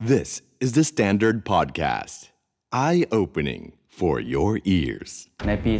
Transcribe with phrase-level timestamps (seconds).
[0.00, 2.28] This is the Standard Podcast.
[2.70, 5.10] Eye opening for your ears.
[5.48, 5.72] ในปี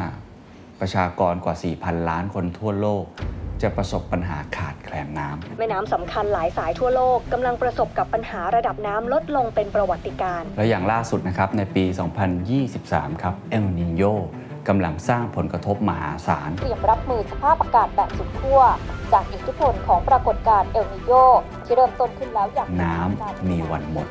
[0.00, 3.04] 2025 ประชากรกว่า 4,000 ล้านคนทั่วโลก
[3.62, 11.84] จะประสบปัญหาขาดแคลนน้ำ แม่น้ำสำคัญหลายสายทั่วโลกกำลังประสบกับปัญหาระดับน้ำลดลงเป็นประวัติการณ์และอย่างล่าสุดนะครับในปี
[12.54, 14.02] 2023 ครับเอลนินโย
[14.68, 18.60] กำลังสร้างผลกระทบมหาศาล เตรียมรับมือสภาพอากาศแบบสุดขั้ว
[19.12, 21.12] จากอิทธิพลของปรากฏการณ์เอลนิโย
[21.64, 24.08] ที่เริ่มต้นขึ้นแล้วอย่างน้ำมีวันหมด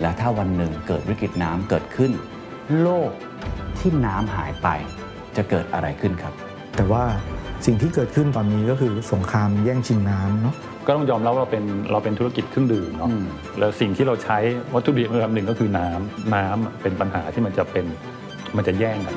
[0.00, 2.12] และถ้าวันหนึ่งเกิดวิกฤตน้ำเกิดขึ้น
[2.82, 3.10] โลก
[3.78, 4.68] ที่น้ำหายไป
[5.36, 6.32] จะเกิดอะไรขึ้นครับ
[6.76, 7.04] แต่ว่า
[7.66, 10.54] สิ่งที่เกิดขึ้นตอนนี้ก็คือสงครามแย่งชิงน้ำเนาะ
[10.86, 13.26] ก็ต้องยอมรับว่าเราเป็นเราเป็นธุรกิจเครื่องดื่มเนาะอืม
[13.58, 14.38] แล้วสิ่งที่เราใช้
[14.74, 17.84] วัตถุดิบอันดับหนึ่งก็คือน้ำน้ำเป็นปัญหาที่มันจะเป็น
[18.56, 19.16] มันจะแย่งกัน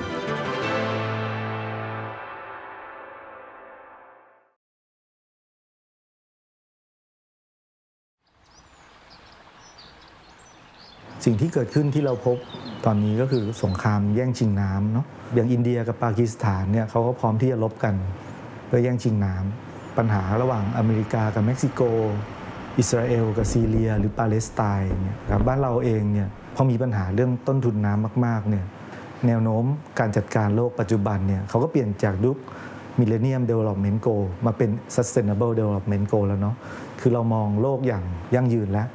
[11.26, 12.38] สิ่งที่เกิดขึ้นที่เราพบ
[12.86, 17.96] ตอนนี้ก็คือสงครามแย่งชิงน้ำเนาะอย่างอินเดียกับปากีสถานเนี่ยเขาก็พร้อมที่จะลบกัน
[18.68, 21.82] เพื่อแย่งชิงน้ำปัญหาระหว่างอเมริกากับเม็กซิโก
[22.80, 28.66] อิสราเอลกับซีเรีย หรือปาเลสไตน์เนี่ยครับบ้านเราเองเนี่ยพอมีปัญหาเรื่องต้นทุนน้ำมากๆเนี่ย
[29.28, 29.64] แนวโน้ม
[30.00, 32.38] การจัดการโลกปัจจุบันเนี่ยเขาก็เปลี่ยนจากยุค
[33.00, 36.56] Millennium Development Goal มาเป็น Sustainable Development Goal แล้วเนาะ
[37.00, 38.04] คือเรามองโลกอย่าง
[38.36, 38.88] ยั่งยืนแล้ว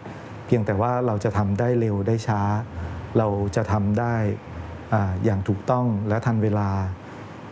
[0.46, 2.40] เพียงแต่ว่าเราจะทำได้เร็วได้ช้า
[3.18, 4.14] เราจะทำได้
[5.24, 6.70] อย่างถูกต้องและทันเวลา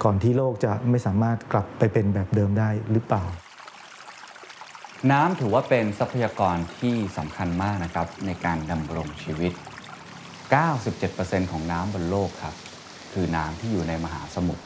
[0.04, 3.24] ก่อนที่โลกจะไม่สามารถกลับไปเป็นแบบเดิมได้หรือเปล่า
[5.12, 9.52] น้ำถือว่าเป็นทรัพยากรที่สำคัญมากนะครับในการดำรงชีวิต
[10.72, 12.54] 97%ของน้ำบนโลกครับ
[13.12, 14.62] คือน้ำที่อยู่ในมหาสมุทร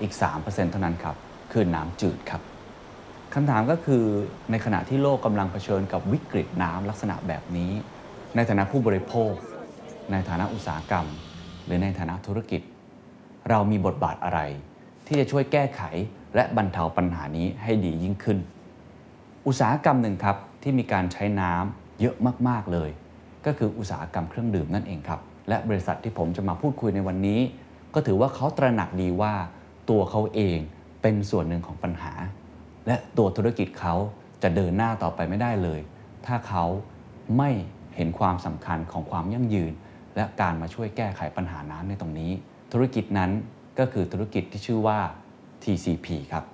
[0.00, 1.16] อีก 3%เท่านั้นครับ
[1.52, 2.42] คือน้ำจืดครับ
[3.34, 4.04] คำถามก็คือ
[4.50, 7.72] ในขณะที่โลกกำลังเผชิญกับวิกฤตน้ำลักษณะแบบนี้
[8.36, 9.32] ในฐานะผู้บริโภค
[10.12, 11.06] ในฐานะอุตสาหกรรม
[11.64, 12.60] หรือในฐานะธุรกิจ
[13.50, 14.40] เรามีบทบาทอะไร
[15.06, 15.82] ที่จะช่วยแก้ไข
[16.34, 18.38] และบรรเทาปัญหานี้ให้ดียิ่งขึ้น
[19.46, 22.16] อุตสาหกรรมหนึ่งครับที่มีการใช้น้ำเยอะ
[22.48, 22.90] มากๆเลย
[23.46, 27.40] ก็คืออุตสาหกรรมเครื่องดื่มนั่นเองครับและบริษัทที่ผมจะมาพูดคุยในวันนี้
[27.94, 29.34] ก็ถือว่าเขาตระหนักดีว่า
[29.90, 30.58] ตัวเขาเอง
[31.02, 32.12] เป็นส่วนหนึ่งของปัญหา
[32.88, 33.94] และตัวธุรกิจเขา
[34.42, 35.80] จะเดินหน้าต่อไปไม่ได้เลย
[36.26, 36.64] ถ้าเขา
[37.38, 37.50] ไม่
[37.96, 39.72] เห็นความสำคัญของความยั่งยืน
[40.16, 42.32] และการมาช่วยแก้ไขปัญหาน้ำในตรงนี้
[42.72, 43.30] ธุรกิจนั้น
[43.78, 44.98] ก็คือธุรกิจที่ชื่อว่า
[45.62, 46.44] TCP ครับ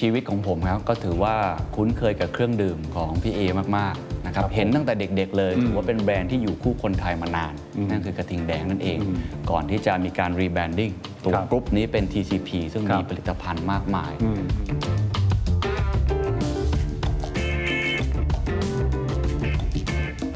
[0.00, 1.34] ชีวิตของผมครับก็ถือว่า
[1.76, 3.40] คุ้นเคยกับเครื่องดื่มของพี่เอ
[3.76, 9.16] มากๆนะครับเห็นตั้งแต่เด็ก ๆ เลยอืมถือว่าเป็นแบรนด์ที่อยู่คู่คนไทยมานานอืมนั่นคือกระทิงแดงนั่นเองอืม
[9.50, 10.90] ก่อนที่จะมีการ rebranding
[11.24, 14.40] ตัวครับกรุ๊ปนี้เป็น TCP ซึ่งครับมีผลิตภัณฑ์มากมายอืม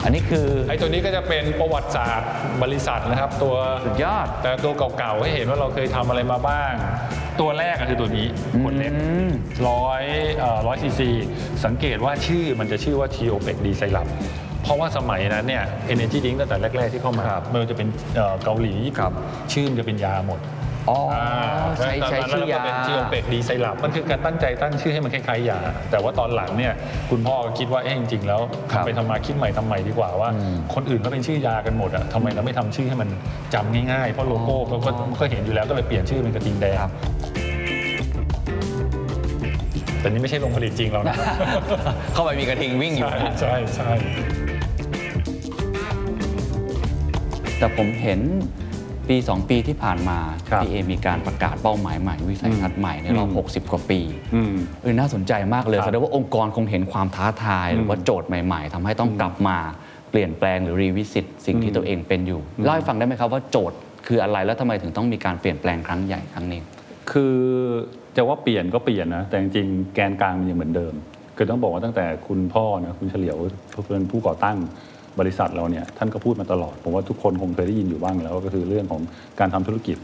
[0.05, 2.31] อันนี้คือไอ้ตัวนี้ก็จะเป็นประวัติศาสตร์
[2.63, 6.73] บริษัทนะครับ ตัวสุดยอดแต่ตัวเก่าๆให้เห็นว่าเราเคยทำอะไรมาบ้าง
[7.41, 8.27] ตัวแรกก็คือตัวนี้
[8.63, 9.31] ขวดเล็กอืม
[9.69, 10.03] ร้อย
[10.67, 11.09] ร้อยซีซี
[11.65, 14.07] สังเกตว่าชื่อมันจะชื่อว่า t ีโอเปกดีไซรัป
[14.63, 19.13] เพราะว่าสมัยนั้นเนี่ย Energy Drink ตั้งแต่แรก ๆ ที่เข้ามาไม่ว่าจะเป็นเอ่อเกาหลีญี่ปุ่น
[19.53, 20.41] ชื่อมันจะเป็นยาหมด
[20.91, 20.99] อ๋อ
[21.79, 25.59] ใช้ใช้ชื่อยาเป็นทีโอเปกดีไซรัปมันคือการตั้งใจตั้งชื่อให้มันคล้ายๆยา
[25.91, 26.73] แต่ว่าตอนหลังเนี่ย
[27.11, 28.41] คุณพ่อก็คิดว่าเอ๊ะจริงๆแล้ว
[28.73, 33.09] ครับทำไปทำมาคิดใหม่ทำใหม่ดีกว่าว่าอืมคนอื่นก็เป็นชื่อยากันหมดอะทำไมเราไม่ทำชื่อให้มัน
[33.55, 34.91] จำง่ายๆ เพราะโลโก้ก็ก็
[35.21, 36.93] ก็เห็นอยู่แล้วก็เลยเปลี่ยนชื่อเป็นกระทิงแดงครับ
[40.01, 41.17] แต่นี่ไม่ใช่โรงผลิตจริงเรานะ
[42.15, 43.91] เข้าไปมีกระทิงวิ่งอยู่ใช่นะใช่ใช่
[47.59, 48.21] แต่ผมเห็น
[49.09, 50.19] ปี 2 ปีที่ผ่านมา
[50.63, 53.31] พี่เอมีการประกาศเป้าหมายใหม่วิสัยทัศน์ใหม่ในรอบ
[53.65, 54.01] 60 กว่าปี
[54.35, 59.57] อืมเออน่าสนใจมากเลยครับแสดงว่าองค์กรคงเห็นความท้าทาย หรือว่าโจทย์ใหม่ ๆทำให้ต้องกลับมา
[60.11, 66.61] เปลี่ยนแปลงหรือรีวิสิตสิ่งที่ตัวเองเป็นอยู่เล่าให้ฟังได้ไหมครับว่าโจทย์คืออะไรแล้วทำไมถึงต้องมีการเปลี่ยนแปลงครั้งใหญ่ครั้งนี้
[67.11, 67.37] คือ
[68.17, 70.95] จะว่าเปลี่ยนก็เปลี่ยนนะ แต่จริงๆแกนกลางมันยังเหมือนเดิม
[71.37, 73.37] คือต้องบอกว่าตั้งแต่คุณพ่อนะคุณเฉลียว
[73.93, 74.57] เป็นผู้ก่อตั้ง
[75.21, 79.03] บริษัทเราเนี่ยท่านก็พูดมาตลอด ผมว่าทุกคนคงเคยได้ยินอยู่บ้างแล้วก็คือเรื่องของ
[79.41, 79.97] การทำธุรกิจ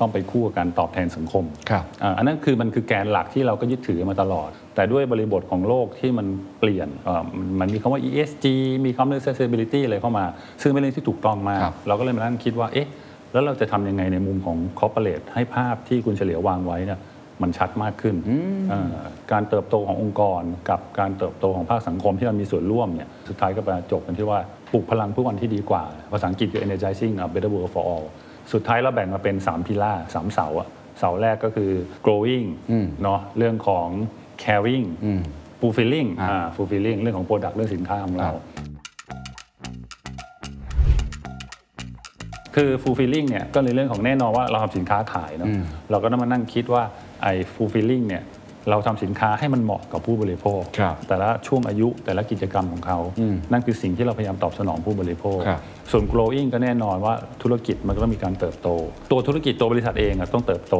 [0.00, 6.26] ต้องไปคู่กับการตอบแทนสังคมครับอ่าอันนั้นคือมันคือแกนหลักที่เราก็ยึดถือมาตลอด แต่ด้วยบริบทของโลกที่มัน
[6.60, 7.22] เปลี่ยนอ่า
[7.60, 8.46] มันมีคำว่า ESG
[8.86, 10.24] มีคำว่า sustainability อะไรเข้ามา
[10.62, 12.88] ซึ่งเป็นเรื่องที่ถูกต้องมากครับเราก็เลยมานั่งคิดว่า เอ๊ะ
[13.32, 17.00] แล้วเราจะทำยังไงในมุมของ corporate ให้ภาพที่คุณเฉลียววางไว้เนี่ย
[17.42, 18.16] มันชัดมากขึ้น
[18.70, 18.96] เอ่อ
[19.32, 24.38] การเติบโตขององค์กร กับการเติบโตของภาคสังคมที่เรามีส่วนร่วมเนี่ยสุดท้ายก็ไปจบกันที่ว่า
[24.72, 28.06] ปลุกพลังเพื่อวันที่ดีกว่า ภาษาอังกฤษคือ energizing a better world for all
[28.52, 30.68] สุดท้ายเราแบ่งมาเป็น 3 พิล่าสามเสาอะ
[30.98, 31.70] เสาแรกก็คือ
[32.04, 32.46] growing
[33.02, 33.88] เนาะเรื่องของ
[34.44, 34.86] caring
[35.60, 38.44] fulfilling อ่าอ่า fulfilling เรื่องของ product เรื่องสินค้าของเราครับ
[42.54, 45.48] คือ fulfilling เนี่ยก็ในเรื่องของแน่นอนว่าเราทำสินค้าขายเนาะ
[45.90, 46.82] เราก็ต้องมานั่งคิดว่า
[47.26, 48.24] ไอ้ fulfilling เนี่ย
[48.70, 52.98] เราทำสินค้าให้มันเหมาะกับผู้บริโภคครับแต่ละช่วงอายุแต่ละกิจกรรมของเขา
[53.52, 55.60] นั่นคือสิ่งที่เราพยายามตอบสนองผู้บริโภคครับ
[55.92, 58.68] ส่วน growing ก็แน่นอนว่าธุรกิจมันก็ต้องมีการเติบโต
[59.10, 60.76] ตัวธุรกิจตัวบริษัทเองอะต้องเติบโต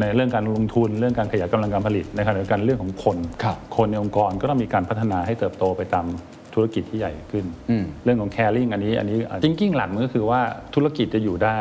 [0.00, 6.06] ในเรื่องการลงทุนเรื่องการขยายกำลังการผลิตในขณะเดียวกันเรื่องของคนครับคนในองค์กรก็ต้องมีการพัฒนาให้เติบโตไปตาม
[6.54, 10.40] ธุรกิจที่ใหญ่ขึ้นอืมเรื่องของ caring อันนี้อันนี้จริงๆหลักมันก็คือว่า
[10.74, 11.58] ธุรกิจจะอยู่ได้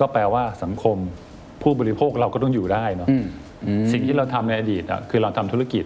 [0.00, 0.96] ก็แปลว่าสังคม
[1.62, 3.08] ผู้บริโภคเราก็ต้องอยู่ได้เนาะ
[3.92, 5.84] สิ่งที่เราทำในอดีตอะคือเราทำธุรกิจ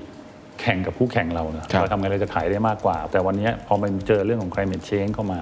[0.60, 5.40] แข่งกับคู่แข่งเราเนอะครับเราทำไงเราจะขายได้มากกว่า แต่วันนี้พอมันเจอเรื่องของ climate change เข้ามา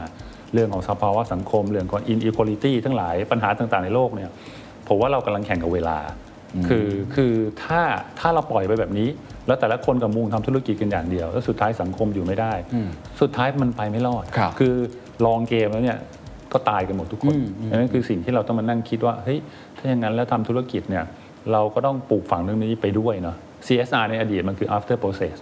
[0.55, 4.31] เรื่องของสภาวะสังคม เรื่องของ inequality ทั้งหลายปัญหาต่างๆในโลกเนี่ย
[4.89, 5.99] ผมว่าเรากำลังแข่งกับเวลา
[6.69, 7.33] คือคือ
[7.65, 7.81] ถ้า
[8.19, 9.09] ถ้าเราปล่อยไปแบบนี้
[9.47, 12.53] แล้วแต่ละคนกับมุงทำธุรกิจกันอย่างเดียว แล้วสุดท้ายสังคมอยู่ไม่ได้
[13.21, 14.75] สุดท้ายมันไปไม่รอดครับคือ
[15.27, 15.99] ลองเกมแล้วเนี่ย
[16.53, 17.37] ก็ตายกันหมดทุกคน
[17.71, 19.39] ดังนั้นคือสิ่งที่เราต้องมานั่งคิดว่าเฮ้ย
[19.77, 21.05] ถ้าอย่างนั้นแล้วทำธุรกิจเนี่ย
[21.53, 23.37] เราก็ต้องปลูกฝังเรื่องนี้ไปด้วยเนาะ
[23.67, 25.37] CSR ในอดีตมันคือ after process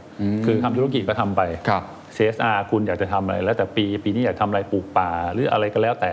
[0.44, 1.82] คือทำธุรกิจก็ทำไปครับ
[2.16, 6.10] CSR คุณอยากจะทำอะไร แล้วแต่ปีปีนี้อยากทำอะไรปลูกป่า หรืออะไรก็แล้วแต่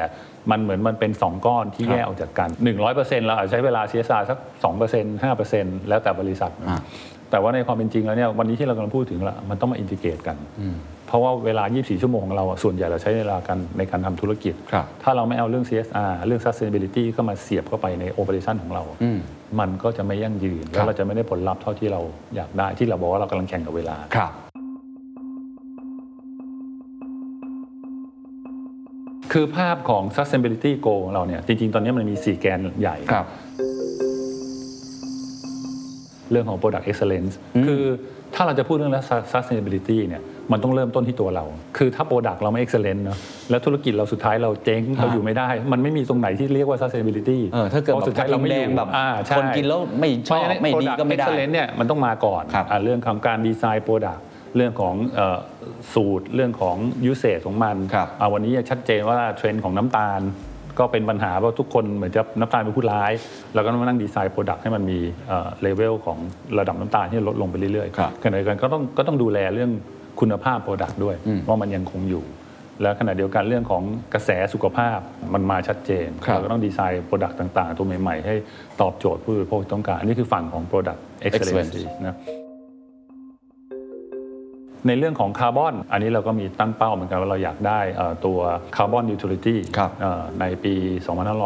[0.52, 2.50] มันเหมือนมันเป็น 2 ก้อนที่ครับแยกออกจากกัน
[2.88, 4.38] 100%เราอาจจะใช้เวลา CSR สัก
[4.84, 6.80] 2% 5%แล้วแต่บริษัทนะอ่า
[7.32, 10.38] แต่ว่าในความเป็นจริงแล้วเนี่ยวันนี้ที่เรากำลังพูดถึงละมันต้องมาอินทิเกรตกัน
[11.08, 19.12] เพราะว่าเวลา 24 ชั่วโมงของเราอะส่วนใหญ่เราใช้เวลากันในการทำธุรกิจครับถ้าเราไม่เอาเรื่อง CSR เรื่อง sustainability เข้ามาเสียบเข้าไปใน operation ของเราอื
[19.60, 22.02] มมันก็จะไม่ยั่งยืนครัแล้บวเราจะไม่ได้ผลลัพธ์เท่าที่เรา
[22.36, 24.32] อยากได้ที่เราบอกว่าเรากำลังแข่งกับเวลา ครับ
[29.34, 33.26] คือภาพของ sustainability goal ของเราเนี่ยจริง ๆ ตอนนี้มันมี 4 แกนใหญ่ ครับ
[36.32, 37.34] เรื่องของ product excellence
[37.68, 37.84] คือ
[38.36, 38.94] ถ้าเราจะพูดเรื่อง
[39.34, 40.22] sustainability เนี่ย
[40.52, 41.46] มันต้องเริ่มต้นที่ตัวเรา
[41.78, 43.18] คือถ้า product เราไม่ excellent เนอะ
[43.50, 54.20] แล้วธุรกิจเราสุดท้ายเราเจ๊งเราอยู่ไม่ได้ มันไม่มีตรงไหนที่เรียกว่า sustainability เออถ้าเกิดพแบบสุดท้ายเราไม่อยู่แดงแบบอ่าใช่คนกินแล้วไม่ชอบเพราะฉะนั้นไม่ดี product ก็ไม่ได้ excellence เนี่ยมันต้องมาก่อนครับอ่าเรื่องของการดีไซน์ product
[54.56, 55.38] เรื่องของเอ่อ
[55.94, 56.76] สูตรเรื่องของ
[57.12, 60.22] usage ของมันครับอ่าวันนี้ชัดเจนว่าเทรนด์ของน้ำตาล
[60.80, 63.12] ก็เป็นปัญหาเพราะทุกคนเหมือนจะน้ำตาลเป็นผู้ร้าย
[63.54, 65.00] เราก็ต้องมานั่งดีไซน์ product ให้มันมี
[65.62, 66.18] เลเวลของ
[66.60, 69.72] ระดับน้ำตาลที่ลดลงไปเรื่อยครับๆขณะเดียวกันก็ต้องก็ต้องดูแลเรื่อง
[70.20, 71.16] คุณภาพ product ด้วย
[71.48, 72.26] ว่ามันยังคงอยู่
[72.82, 73.84] และขณะเดียวกันเรื่องของ
[74.14, 75.00] กระแสสุขภาพ
[75.34, 78.36] มันมาชัดเจนครับเราก็ต้องดีไซน์ product ต่างๆ ตัวใหม่ ๆ ให้
[78.82, 82.16] ตอบโจทย์ผู้บริโภคที่ต้องการอันนี้คือฝั่งของ Product Excellence Excellence นะ
[84.88, 88.40] ในเรื่องของคาร์บอน อันนี้เราก็มีตั้งเป้าเหมือนกันว่าเราอยากได้เอ่อตัว
[88.76, 89.92] คาร์บอนนิวทรัลิตี้ครับ
[90.40, 90.74] ในปี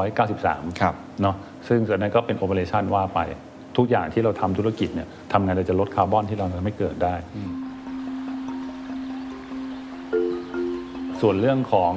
[0.03, 1.35] 2593ครับเนาะ
[1.67, 3.19] ซึ่งส่วนนั้นก็เป็นโอเปอเรชันว่าไป
[3.77, 7.15] ทุกอย่างที่เราทำธุรกิจเนี่ยทำไงเราจะลดคาร์บอนที่เราทำให้เกิดได้
[11.21, 11.91] ส่วนเรื่องของ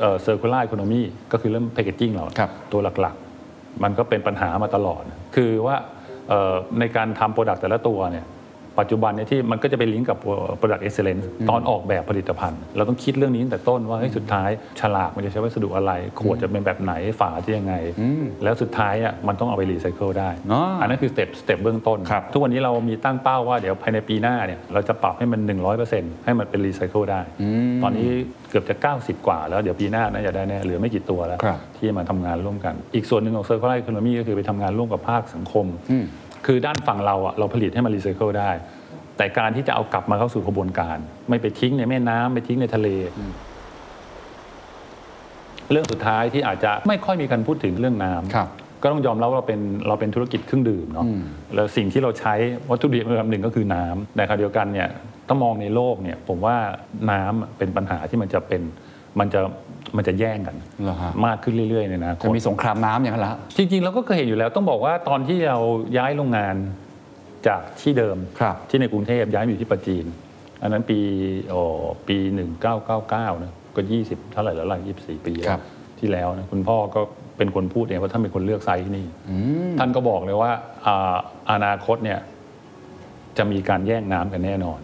[0.00, 5.02] เอ่อ circular economy ก็คือเรื่อง packaging เราครับตัวหลักๆ มันก็เป็นปัญหามาตลอด
[5.36, 5.76] คือว่า
[6.28, 8.26] เอ่อในการทำ product แต่ละตัวเนี่ย
[8.78, 10.18] ปัจจุบันเนี่ยที่มันก็จะไปลิงก์กับ
[10.60, 14.48] product excellence ตอนออกแบบผลิตภัณฑ์ เราต้องคิดเรื่องนี้ตั้งแต่ต้นว่าเฮ้ยสุดท้าย
[14.80, 17.74] ฉลากมันจะใช้วัสดุอะไร ขวดจะเป็นแบบไหนฝาจะยังไง
[18.44, 25.40] แล้วสุดท้ายอะมันต้องเอาไปรีไซเคิลได้อ๋ออันนั้นคือ step step เบื้องต้นครับทุกวันนี้เรามีตั้งเป้าว่าเดี๋ยวภายในปีหน้าเนี่ยเราจะปรับให้มัน
[25.84, 27.20] 100%ให้มันเป็นรีไซเคิลได้
[27.82, 28.08] ตอนนี้
[28.50, 36.04] เกือบจะ 90 กว่า แล้วเดี๋ยวปีหน้าน่าจะได้แน่เหลือไม่กี่ตัวแล้วครับที่มาทำงานร่วมกัน อีกส่วนหนึ่งของ circular economy ก็คือไปทำงานร่วมกับภาคสังคมอืม
[36.46, 38.50] คือด้านฝั่งเราอะเราผลิตให้มันรีไซเคิลได้
[39.16, 40.98] แต่การที่จะเอากลับมาเข้าสู่กระบวนการ
[41.28, 42.88] ไม่ไปทิ้งในแม่น้ำไปทิ้งในทะเล
[45.70, 48.48] เรื่องสุดท้ายที่อาจจะไม่ค่อยมีการพูดถึงเรื่องน้ำครับ
[48.82, 51.20] ก็ต้องยอมรับว่าเราเป็นเราเป็นธุรกิจเครื่องดื่มเนาะอืม
[51.54, 52.34] แล้วสิ่งที่เราใช้
[52.70, 54.88] วัตถุดิบอันดับหนึ่งก็คือน้ำในขณะเดียวกันเนี่ย
[55.28, 56.56] ต้องมองในโลกเนี่ย ผมว่า
[57.10, 58.62] น้ำเป็นปัญหาที่มันจะเป็น
[59.18, 59.40] มันจะ
[59.96, 65.58] มันจะแย่งกันเหรอฮะ มากขึ้นเรื่อยๆในอนะจะมีสงครามน้ำอย่างนั้นละ จริงๆเราก็เคยเห็นอยู่แล้วต้องบอกว่าตอนที่เรา
[65.96, 66.54] ย้ายโรงงาน
[67.46, 70.04] จากที่เดิมครับ ที่ในกรุงเทพย้ายมาอยู่ที่ปัจจีน
[70.62, 70.98] อันนั้นปี
[71.48, 71.60] โอ้
[72.08, 72.16] ปี
[72.80, 75.60] 1999นะก็ 20 เท่าไหร่แล้วล่ะ24 ปีแล้วครับ
[75.98, 77.00] ที่แล้วนะคุณพ่อก็
[77.38, 79.06] เป็นคนพูดเองว่าท่านเป็นคนเลือกไซต์ที่นี่
[79.78, 80.52] ท่านก็บอกเลยว่า
[80.86, 81.16] อ่า
[81.50, 82.18] อนาคตเนี่ย
[83.38, 84.80] จะมีการแย่งน้ำกันแน่นอน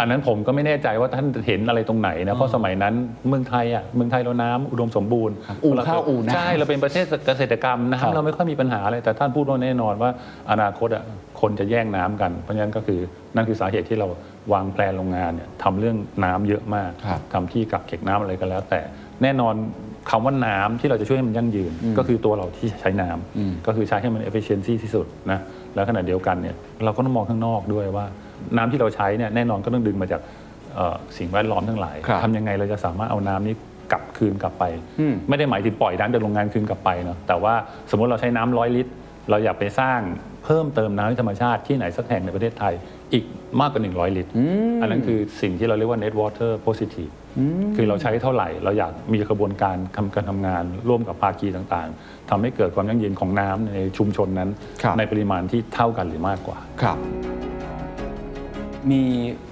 [0.00, 2.94] อันนั้นผมก็ไม่แน่ใจว่าท่านเห็นอะไรตรงไหนนะเพราะสมัยนั้น
[3.28, 10.10] เมืองไทยอะเมืองไทยเราน้ำอุดมสมบูรณ์อู่ข้าวอู่น้ำใช่เราเป็นประเทศเกษตรกรรมครับน้ำเราไม่ค่อยมีปัญหาอะไรแต่ท่านพูดว่าแน่นอนว่า
[10.50, 11.04] อนาคตอะ
[11.40, 13.00] คนจะแย่งน้ำกัน เพราะฉะนั้นก็คือ
[13.34, 14.08] นั่นคือสาเหตุที่เรา
[14.52, 18.80] วางแผนโรงงานเนี่ยทำเรื่องน้ำเยอะมากครับทำที่กักเก็บน้ำอะไรก็แล้ว แต่
[19.22, 19.54] แน่นอน
[20.10, 25.38] คำว่าน้ำที่เราจะช่วยให้มันยั่งยืน ก็คือตัวเราที่ใช้น้ำอืมก็คือใช้ให้มัน efficiency ที่สุดนะ
[25.74, 28.06] แล้วขณะเดียวกันเนี่ยเราก็ต้องมองข้างนอกด้วยว่า
[28.56, 30.20] น้ำที่เราใช้เนี่ยแน่นอนก็ต้องดึงมาจาก
[30.74, 33.54] เอ่อสิ่งแวดล้อมทั้งหลายครับทำยังไงเราจะสามารถเอาน้ำนี้
[33.92, 34.64] กลับคืนกลับไป
[35.00, 37.54] อืมไม่ได้หมายถึงปล่อยน้ำจากโรงงานคืนกลับไปเนาะแต่ว่า
[37.90, 38.92] สมมติเราใช้น้ำร้อยลิตร
[39.30, 40.00] เราอยากไปสร้าง
[40.44, 42.74] เพิ่มเติมน้ำในธรรมชาติที่ไหนสักแห่งในประเทศไทย
[43.12, 43.24] อีก
[43.60, 44.30] มากกว่า 100 ลิตร
[44.76, 47.12] มอันนั้นคือสิ่งที่เราเรียกว่า net water positive
[47.76, 54.50] คือเราใช้เท่าไหร่ เราอยากมีกระบวนการทำการทำงาน ร่วมกับภาคีต่างๆทำให้เกิดความยั่งยืนของน้ำในชุมชนนั้น
[54.82, 56.98] ครับในปริมาณที่เท่ากันหรือมากกว่าครับ
[58.92, 59.02] มี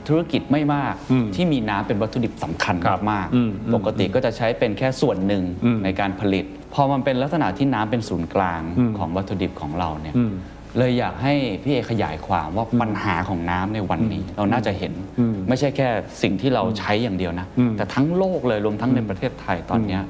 [0.09, 10.33] ธุรกิจไม่มากอืมที่มีน้ำเป็นวัตถุดิบสำคัญครับมากอืมอืมปกติก็จะใช้เป็นแค่ส่วนหนึ่งอืมในการผลิต พอมันเป็นลักษณะที่น้ำเป็นศูนย์กลางอืม ของวัตถุดิบของเราเนี่ย อืม
[10.79, 15.89] เลยอยากให้พี่เอขยายความว่าปัญหาของน้ำในวันนี้ เราน่าจะเห็นอืมไม่ใช่แค่
[16.23, 20.03] สิ่งที่เราใช้อย่างเดียวนะ อืมแต่ทั้งโลกเลยรวมทั้งในประเทศไทยตอนเนี้ย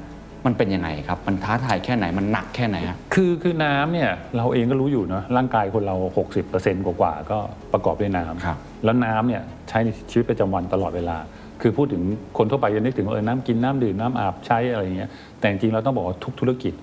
[0.46, 5.96] มันเป็นยังไงครับ มันท้าทายแค่ไหนมันหนักแค่ไหนฮะคือคือน้ำเนี่ยเราเองก็รู้อยู่เนาะร่างกายคนเรา
[6.42, 7.38] 60%กว่าๆก็
[7.72, 11.16] ประกอบด้วยน้ำครับ แล้วน้ำเนี่ยใช้ในชีวิตประจำวันตลอดเวลา
[11.60, 12.02] คือพูดถึง
[12.38, 16.74] คนทั่วไปจะนึกถึงว่าเออน้ำกินน้ำดื่มน้ำอาบใช้อะไรอย่างเงี้ยแต่จริงๆเราต้องบอกว่าทุกธุรกิจ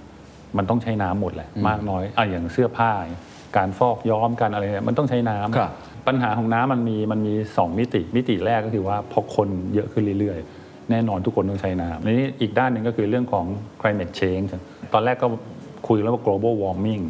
[0.58, 2.92] มันต้องใช้น้ำหมดแหละมากน้อยอะอย่างเสื้อผ้า
[3.58, 5.72] การฟอกย้อมการอะไรเนี่ยมันต้องใช้น้ำ ครับ
[6.08, 10.61] ปัญหาของน้ำมันมีมันมีสองมิติมิติแรกก็คือว่าพอคนเยอะขึ้นเรื่อยๆ
[10.92, 13.46] แน่นอนทุกคนต้องใช้น้ำในนี้อีกด้านหนึ่งก็คือเรื่องของ
[13.82, 14.48] climate change
[14.94, 15.28] ตอนแรกก็
[15.88, 17.04] คุยแล้วว่า global warming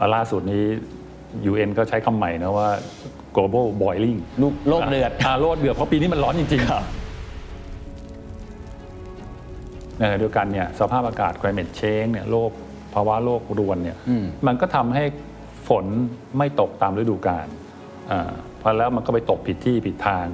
[0.00, 0.64] อะล่าสุดนี้
[1.50, 2.68] UN ก็ใช้คำใหม่นะว่า
[3.36, 6.70] global boiling ลูกโลกเดือดาโลกเดือดเพราะปีนี้มันร้อนจริงๆ
[9.98, 12.50] ในขณะเดียวกันเนี่ยสภาพอากาศ climate change เนี่ยโลก
[12.94, 15.04] ภาวะโลกรวนเนี่ยอืมมันก็ทำให้
[15.68, 15.84] ฝน
[16.38, 17.46] ไม่ตกตามฤดูกาล
[18.10, 20.26] อ่าเพอแล้วมันก็ไปตกผิดที่ผิดทาง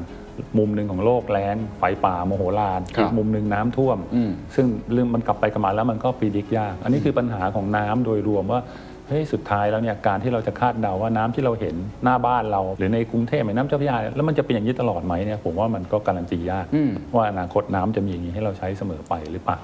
[0.58, 8.60] มุมหนึ่งของโลกแล้งไฟป่าโมโหลานครับอีกมุมหนึ่งน้ำท่วมอืมซึ่งเรื่องมันกลับไปกลับมาแล้วมันก็ปีดิกยาก อันนี้คือปัญหาของน้ำโดยรวมว่า
[9.08, 19.58] เฮ้ยสุดท้ายแล้วเนี่ยการที่เราจะคาดเดาว่าน้ำที่เราเห็นหน้าบ้านเรา หรือในกรุงเทพแม่น้ำเจ้าพระยาเนี่ยแล้วมันจะเป็นอย่างนี้ตลอดไหมเนี่ยผมว่ามันก็การันตียากอืมว่าอนาคตน้ำจะมีอย่างนี้ให้เราใช้เสมอไปหรือเปล่า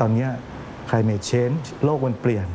[0.00, 0.30] ตอนเนี้ย
[0.88, 2.46] climate change โลกมันเปลี่ยน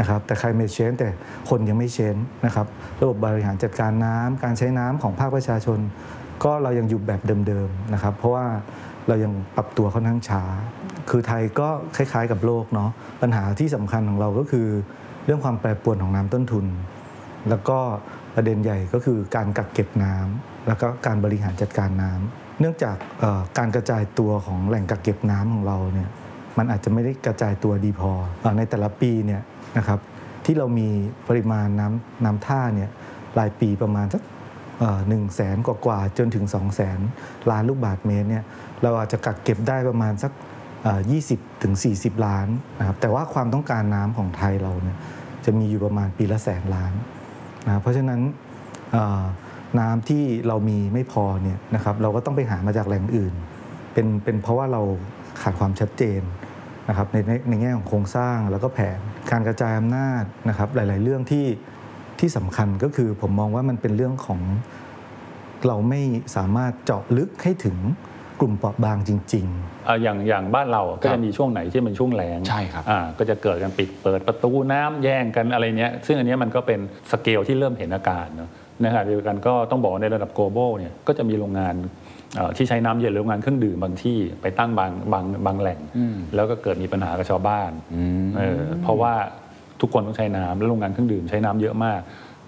[0.00, 1.08] นะครับแต่ climate change แต่
[1.50, 2.66] คนยังไม่ change นะครับ
[3.00, 5.78] ระบบบริหารจัดการน้ำการใช้น้ำของภาคประชาชน
[6.44, 8.46] ก็เรายังอยู่แบบเดิมๆนะครับเพราะว่า
[9.08, 10.42] เรายังปรับตัวค่อนข้างช้า
[11.10, 12.90] คือไทยก็คล้ายๆกับโลกเนาะ
[13.22, 14.68] ปัญหาที่สำคัญของเราก็คือ
[15.24, 16.66] เรื่องความแปรปรวนของน้ำต้นทุน
[17.48, 17.78] แล้วก็
[18.34, 22.96] ประเด็นใหญ่ก็คือการกักเก็บน้ำแล้วก็การบริหารจัดการน้ำเนื่องจาก
[23.58, 26.10] การกระจายตัวของแหล่งกักเก็บน้ำของเราเนี่ย
[26.58, 28.12] มันอาจจะไม่ได้กระจายตัวดีพอ
[28.58, 29.42] ในแต่ละปีเนี่ย
[29.78, 29.98] นะครับ
[30.44, 30.88] ที่เรามี
[31.28, 32.90] ปริมาณน้ำน้ำท่าเนี่ย
[33.38, 34.22] รายปีประมาณสัก
[35.08, 36.98] หนึ่งแสนกว่าๆจนถึง 2 0 0แสน
[37.50, 38.44] ล้านลูกบาทเมตรเนี่ย
[38.82, 40.32] เราอาจจะกักเก็บได้ประมาณสัก
[40.82, 41.00] เอ่อ
[41.32, 44.96] 20ถึง40 ล้านนะครับแต่ว่าความต้องการน้ำของไทยเราเนี่ย
[45.44, 46.92] จะมีอยู่ประมาณปีละแสนล้าน
[47.66, 48.20] นะเพราะฉะนั้น
[49.80, 53.34] น้ำที่เรามีไม่พอเนี่ยนะครับเราก็ต้องไปหามาจากแหล่งอื่น
[53.92, 54.82] เป็นเป็นเพราะว่าเรา
[55.42, 56.20] ขาดความชัดเจน
[56.88, 57.16] นะครับใน
[57.48, 59.00] ในแง่ของโครงสร้างแล้วก็แผน
[59.30, 61.46] การกระจายอำนาจนะครับหลาย ๆ เรื่องที่
[62.20, 64.40] ที่สำคัญก็คือผมมองว่ามันเป็นเรื่องของ
[65.66, 66.00] เราไม่
[66.36, 67.76] สามารถเจาะลึกให้ถึง
[68.40, 78.50] กลุ่มเปราะบางจริงๆอะอย่างอย่างบ้านเราก็ครัจะบมีช่วงไหนที่เป็นช่วงแล้งใช่ครับอ่าก็จะเกิดกันปิดเปิดประตูน้ำแย่งกันอะไรเนี้ยซึ่งอันเนี้ยมันก็เป็นสเกลที่เริ่มเห็นอาการเนาะ
[78.80, 82.03] ในขณะเดียวกันก็ต้องบอกว่าในระดับ global เนี่ยก็จะมีโรงงานเอ่อ
[82.56, 89.14] ที่ใช้น้ำเย็นหรือโรงงานเครื่องดื่มบางที่ไปตั้งบางบางบางแหล่งอืมแล้วก็เกิดมีปัญหากับชาวบ้านอืมเออเพราะว่า
[89.80, 92.00] ทุกคนต้องใช้น้ำแล้วโรงงานเครื่องดื่มใช้น้ำเยอะมาก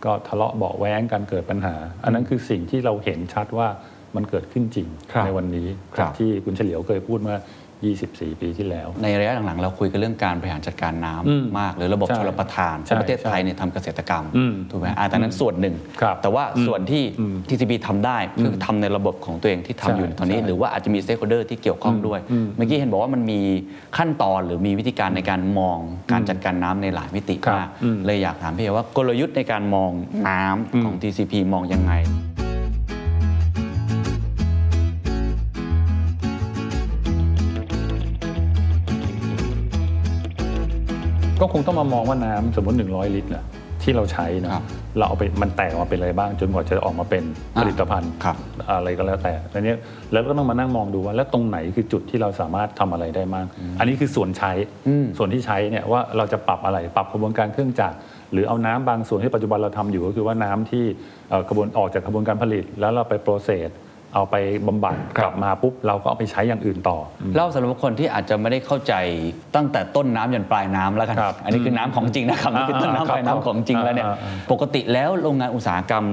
[0.04, 1.74] ก็ทะเลาะเบาะแว้งกันเกิดปัญหา
[2.04, 3.68] อันนั้นคือสิ่งที่เราเห็นชัดว่า
[4.16, 7.38] มันเกิดขึ้นจริงครับในวันนี้ครับที่คุณเฉลียวเคยพูดเมื่อ
[7.84, 23.40] 24 ปีที่แล้ว ในระยะหลังๆ เราคุยกันเรื่องการบริหารจัดการน้ำอืมมาก หรือระบบใช่ชลประทานใช่เพราะประเทศไทยเนี่ยทำเกษตรกรรมอืมถูกไหมอ่าแต่นั้นส่วนหนึ่งครับแต่ว่าอืมส่วนที่อืม TCB ทำได้คือทำในระบบของตัวเองที่ทำใช่อยู่ตอนนี้ใช่หรือว่าอาจจะมี stakeholder ที่เกี่ยวข้องด้วยอืมเมื่อกี้เห็นบอกว่ามันมี
[23.96, 25.78] ขั้นตอนหรือมีวิธีการในการมอง
[26.12, 29.90] การจัดการน้ำในหลายมิติครับมากอืมเลยอยากถามพี่เอว่ากลยุทธ์ในการมอง
[30.28, 31.94] น้ำอืมของ TCP มองยังไง
[41.40, 44.64] ก็คงต้องมามองว่าน้ำสมมติ 100 ลิตรนะทที่เราใช้เนอะครับ
[44.96, 47.22] เราเอาไปมันแตกออกมาเป็นอะไรบ้าง จนกว่าจะออกมาเป็น
[47.60, 48.36] ผลิตภัณฑ์ครับ
[48.78, 49.74] อะไรก็แล้วแต่อันนี้
[50.12, 53.46] แล้วก็ต้องมานั่งมองดูว่าแล้วตรงไหนคือจุดที่เราสามารถทำอะไรได้มาก
[53.78, 54.52] อันนี้คือส่วนใช้
[54.88, 57.96] อืมส่วนที่ใช้เนี่ยว่าเราจะปรับอะไรปรับกระบวนการเครื่องจักร
[58.32, 60.84] หรือเอาน้ำบางส่วนที่ปัจจุบันเราทำอยู่ก็คือว่าน้ำที่
[61.28, 63.70] เอ่อกระบวนออกจากกระบวนการผลิต แล้วเราไปโปรเซส
[64.16, 68.94] เอาไปบำบัดกลับมาปุ๊บเราก็เอาไปใช้อย่างอื่นต่ออเล่าสำหรับคนที่อาจจะไม่ได้เข้าใจ
[69.56, 76.04] ตั้งแต่ต้นน้ำยันปลายน้ำแล้วกันครับอันนี้คือน้ำของจริงนะครับนี่คือต้นน้ำปลายน้ำของจริงแล้วเนี่ยอ่าอ่าอ่าปกติแล้วโรงงานอุตสาหกรรม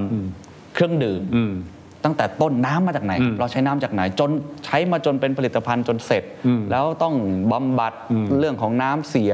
[0.73, 1.53] เครื่องดื่มอืม
[2.03, 4.29] ตั้งแต่ต้นน้ำมาจากไหนอืมเราใช้น้ำจากไหนจน
[4.65, 7.13] ใช้มาจนเป็นผลิตภัณฑ์จนเสร็จอืมแล้วต้อง
[7.51, 9.33] บำบัดอืมเรื่องของน้ำเสีย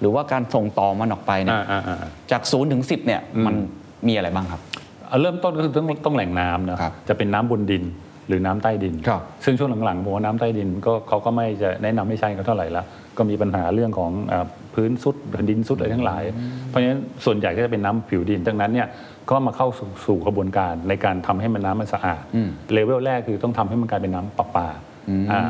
[0.00, 3.54] หรือว่าการส่งต่อมันออกไปเนี่ยอ่าอ่าอ่าจากศูนย์ถึงสิบเนี่ยอืมมัน
[4.08, 4.60] มีอะไรบ้างครับ
[5.08, 7.84] เอาเริ่มต้นก็คือต้องต้องแหล่งน้ำนะครับจะเป็นน้ำบนดิน
[8.28, 12.84] หรือน้ำใต้ดินครับซึ่งช่วงหลังๆผมว่าน้ำใต้ดินก็เขาก็ไม่จะแนะนำไม่ใช้กันเท่าไหร่ละ
[13.16, 15.14] ก็มีปัญหาเรื่องของเอ่อพื้นซุด
[15.50, 16.22] ดินซุดอะไรทั้งหลาย
[16.68, 18.88] เพราะฉะนั้นส่วนใหญ่ก็จะเป็นน้ำผิวดินดังนั้นเนี่ย
[19.30, 24.68] ก็มาเข้าสู่สู่กระบวนการในการทำให้มันน้ำมันสะอาดอืมเลเวลแรกคือต้องทำให้มันกลายเป็นน้ำประปา
[25.08, 25.42] อืมอ่า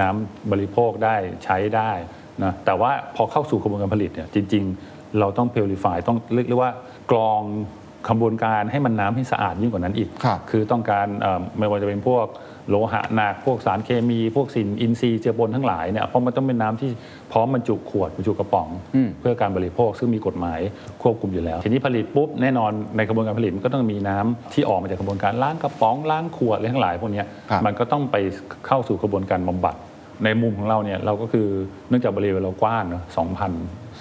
[0.00, 1.90] น้ำบริโภคได้ใช้ได้
[2.44, 6.72] นะแต่ว่าพอเข้าสู่กระบวนการผลิตเนี่ยจริง ๆ เราต้อง purify ต้องเรียกว่า
[7.10, 7.42] กรอง
[8.08, 12.26] กระบวนการให้มันน้ำให้สะอาดยิ่งกว่านั้นอีกครับคือต้องการเอ่อไม่ว่าจะเป็นพวก
[12.70, 16.90] โลหะหนักพวกสารเคมี พวกสิ่งอินทรีย์เจือปนทั้งหลายเนี่ยเพราะมันต้องเป็นน้ำที่
[17.32, 20.60] พร้อมบรรจุขวดบรรจุกระป๋องอืมเพื่อการบริโภคซึ่งมีกฎหมาย
[21.02, 28.16] ควบคุมอยู่แล้ว ทีนี้ผลิตปุ๊บแน่นอนในกระบวนการผลิตมันก็ต้องมีน้ำที่ออกมาจากกระบวนการล้างกระป๋องล้างขวดอะไรทั้งหลายพวกเนี้ยครับมันก็ต้องไป
[28.66, 29.74] เข้าสู่กระบวนการบำบัด
[30.24, 31.46] ในมุมของเราเนี่ยเราก็คือ
[31.88, 33.52] เนื่องจากบริเวณเรากว้างเนอะสองพัน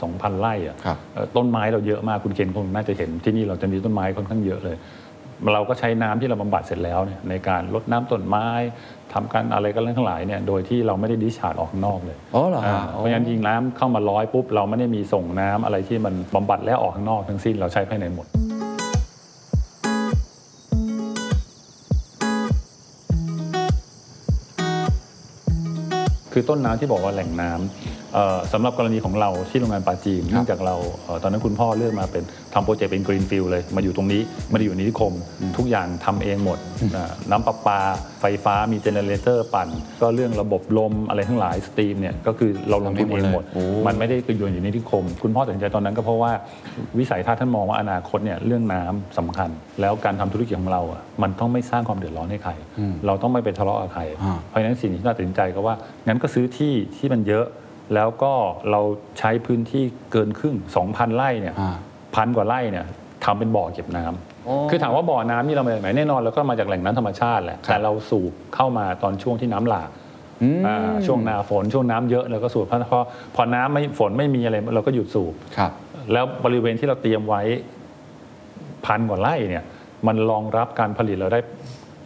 [0.01, 4.77] สองพันไร่อะครับเอ่อต้นไม้เราเยอะมากคุณเคนคงน่าจะเห็นที่นี่เราจะมีต้นไม้ค่อนข้างเยอะเลย
[5.53, 8.47] เราก็ใช้น้ำที่เราบำบัดเสร็จแล้วเนี่ยในการลดน้ำต้นไม้
[9.13, 18.27] ทำการอะไรกันทั้งหลายเนี่ยโดยที่เราไม่ได้ดิชาร์ดออกข้างนอกเลยอ๋อเหรอฮะาเพราะฉะนั้นยิงน้ำเข้ามาร้อยปุ๊บเราไม่ได้มีส่งน้ำอะไรที่มันบำบัดแล้วออกข้างนอกทั้งสิ้นเราใช้ภายในหมด
[26.31, 27.92] คือต้นน้ำที่บอกว่าแหล่งน้ำเอ่อ
[28.53, 35.13] สำหรับกรณีของเราที่โรงงานปราจีนเนื่องจากเราเอ่อตอนนั้นคุณพ่อเลือกมาเป็นทำ project เป็น greenfield เลย มาอยู่ตรงนี้ไม่ได้อยู่ในนิคม
[35.57, 36.57] ทุกอย่างทำเองหมด
[36.95, 37.79] อ่าน้ำประปา
[38.21, 39.67] ไฟฟ้ามี generator ปั่น
[40.01, 46.31] ก็เรื่องระบบลมอะไรทั้งหลาย steam เนี่ยก็คือเราลงทุนเองหมดโอ้มันไม่ได้ไปอยู่ในนิคม คุณพ่อตัดสินใจตอนนั้นก็เพราะว่า
[46.99, 49.49] วิสัยทัศน์ท่านมองว่าอนาคตเนี่ยเรื่องน้ำสำคัญ
[49.81, 52.51] แล้วการทำธุรกิจของเราอะมันต้องไม่สร้างความเดือดร้อนให้ใคร
[53.05, 55.75] เราต้องไม่ไปทะเลาะกับใครอ่าเพราะฉะนั้นสิ่งที่น่าตัดสินใจก็ว่า
[56.07, 57.45] งั้นก็ซื้อที่ที่มันเยอะ
[57.95, 58.33] แล้วก็
[58.71, 58.81] เรา
[59.19, 61.75] ใช้พื้นที่เกินครึ่ง 2,000 ไร่เนี่ยอ่า
[62.15, 62.85] พันกว่าไร่เนี่ย
[63.25, 69.89] ทำเป็นบ่อเก็บน้ำโอ้คือถามว่าบ่อน้ำนี่เรามาจากไหนแน่นอนแล้วก็มาจากแหล่งน้ำธรรมชาติแหละครับแต่เราสูบเข้ามาตอนช่วงที่น้ำหลาก
[70.43, 72.99] อืมอ่าช่วงหนาฝนช่วงน้ำเยอะแล้วก็สูบเพราะพอ
[73.35, 75.71] พอน้ำไม่ฝนไม่มีอะไรเราก็หยุดสูบครับ
[76.13, 77.41] แล้วบริเวณที่เราเตรียมไว้
[78.85, 79.63] พันกว่าไร่เนี่ย
[80.07, 81.39] มันรองรับการผลิตเราได้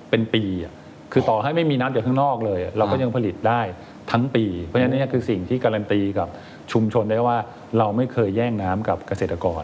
[0.10, 0.74] เป็นปีอะ
[1.12, 3.62] คือต่อให้ไม่มีน้ำจากข้างนอกเลยอะเราก็อ่ายัยังผลิตได้
[4.12, 6.28] ทั้งปี เพราะฉะนั้นนี่คือสิ่งที่การันตีกับ
[6.72, 7.38] ชุมชนได้ว่า
[7.78, 9.64] เราไม่เคยแย่งน้ำกับเกษตรกร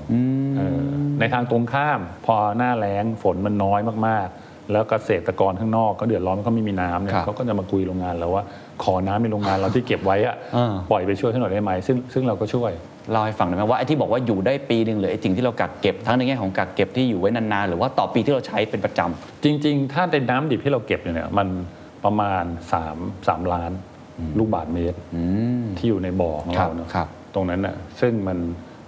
[0.57, 0.79] เออ
[1.19, 8.43] ในทางตรงข้ามพอหน้าแล้งฝนมันน้อยมากๆ แล้วเกษตรกรข้างนอกก็เดือดร้อนเขาไม่มีน้ำเนี่ยครับเขาก็จะมาคุยโรงงานเราว่า
[8.83, 12.71] ขอน้ำในโรงงานเราที่เก็บไว้อะอ่าปล่อยไปช่วยให้หน่อยได้ไหมซึ่งซึ่งเราก็ช่วย
[13.11, 21.47] เล่าให้ฟังหน่อยไหมว่าไอ้ที่บอกว่าอยู่ได้ปีหนึ่งหรือไอ้สิ่งที่เรากักเก็บทั้งในแง่ของกักเก็บที่อยู่ไว้นานๆหรือว่าต่อปีที่เราใช้เป็นประจำจริง ๆ ถ้าเป็นน้ำดิบที่เราเก็บเนี่ยมัน
[22.05, 22.43] ประมาณ
[22.85, 23.71] 3 3 ล้าน
[24.39, 25.23] ลูกบาทเมตรอื
[25.61, 28.37] มที่อยู่ในบ่อของครัเราบเนอะครับตรงนั้นน่ะซึ่งมัน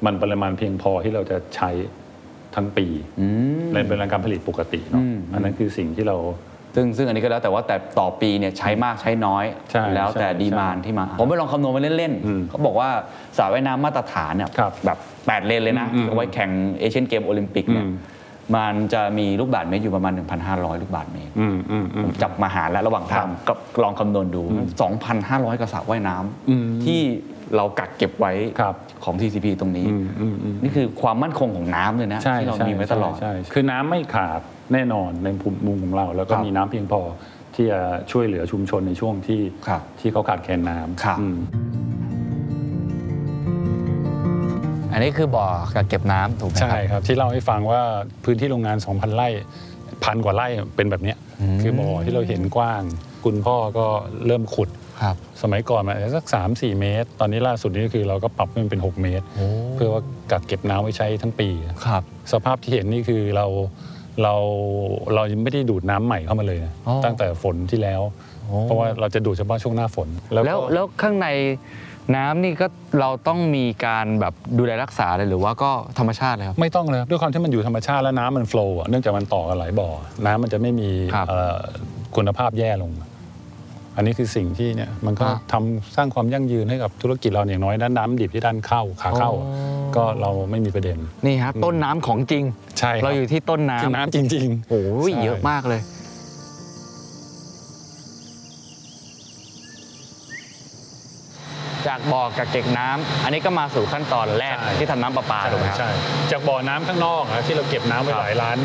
[0.06, 1.70] มันปริมาณเพียงพอที่เราจะใช้
[2.56, 2.86] ทั้งปี
[3.20, 3.28] อื
[3.66, 6.18] มในเป็นการผลิตปกติเนาะอืมอันนั้นคือสิ่งที่เรา
[6.76, 12.90] ซึ่งซึ่งอันนี้ก็แล้วแต่ว่าแต่ต่อปีเนี่ยใช้มากใช้น้อยใช่แล้วแต่ใช่ดีมานใช่ที่มา ผมไปลองคำนวณมาเล่นอืมๆเขาบอกว่า
[13.38, 17.90] สระว่ายน้ำมาตรฐานเนี่ยครับแบบ 8 เลนเลยนะอืมเอาไว้แข่งเอเชียนเกมโอลิมปิกเนี่ยอื
[18.54, 20.14] มมันจะมีลูกบาศก์เมตรอยู่ประมาณ
[20.48, 23.54] 1,500 ลูกบาศก์เมตรอืมอืมอืมจับมาหารแล้วระหว่างครัทางบก็
[23.84, 24.44] ลองคำนวณดู
[25.02, 27.02] 2,500 กระสระว่ายน้ำอืมที่
[27.56, 34.42] เรากักเก็บไว้ครับของ TCP ตรงนี้อืมอืมอืมนี่คือความมั่นคงของน้ำเลยนะใช่ที่เราใช่มีไว้ตลอดใช่ใช่คือน้ำไม่ขาด
[34.74, 35.28] แน่นอนใน
[35.68, 37.02] มุมของเรา แล้วก็ครับมีน้ำเพียงพอ
[37.56, 37.80] ที่จะ
[38.12, 41.06] ช่วยเหลือชุมชนในช่วงที่ครับที่เขาขาดแคลนน้ำ
[44.96, 47.82] อืมอันนี้คือบ่อกักเก็บน้ำถูกไหมคใช่รับ ครับ ที่เล่าให้ฟังว่า
[48.24, 49.28] พื้นที่โรงงาน 2,000 ไร่
[50.04, 52.82] พันกว่าไร่เป็นแบบเนี้ยอืม คือบ่อที่เราเห็นกว้าง
[53.26, 53.86] คุณพ่อก็
[54.28, 54.70] เริ่มขุด
[55.02, 61.50] ครับ สมัยก่อนมันอาจจะสัก 3-4 เมตร ตอนนี้ล่าสุดนี้ก็คือเราก็ปรับให้มันเป็น 6 เมตรโอ้เพื่อว่ากักเก็บน้ำไว้ใช้ทั้งปี
[61.86, 62.04] ครับ
[62.34, 63.46] สภาพที่เห็นนี่คือเรา
[64.24, 64.34] เรา
[65.16, 68.02] เรายังไม่ได้ดูดน้ำใหม่เข้ามาเลยนะอ๋อ ตั้งแต่ฝนที่แล้ว
[68.48, 71.28] โอ้เพราะว่าเราจะดูดเฉพาะช่วงหน้าฝนแล้วก็แล้วข้างใน
[72.16, 72.68] น้ำนี่ก็
[73.00, 79.90] เราต้องมีการแบบดูแลรักษาเลยหรือว่าก็ธรรมชาติเลยครับ ไม่ต้องเลยครับด้วยความที่มันอยู่ธรรมชาติแล้วน้ำมันโฟล์อะเนื่องจากมันต่อกันหลายบ่อ
[80.26, 81.60] น้ำมันจะไม่มีครับเอ่อ
[82.16, 82.92] คุณภาพแย่ลง
[83.96, 92.44] อันนี้คือสิ่งที่เนี่ยมันก็อะทำสร้างความยั่งยืนให้กับธุรกิจเราอย่างน้อยด้านน้ำดิบที่ด้านเข้าขาเข้าอ๋อก็เราไม่มีประเด็น นี่ฮะต้นน้ำของจริง
[92.80, 95.82] ใช่ครับเราอยู่ที่ต้นน้ำคือน้ำจริงๆโอ้ยใช่ เยอะมากเลย
[101.88, 105.90] จากบ่อกักเก็บน้ำอันนี้ก็มาสู่ขั้นตอนแรกใช่ที่ทำน้ำประปาถูกไหมครับใช่
[106.32, 108.58] จากบ่อน้ำข้างนอกนะที่เราเก็บน้ำไว้ครับหลายล้าน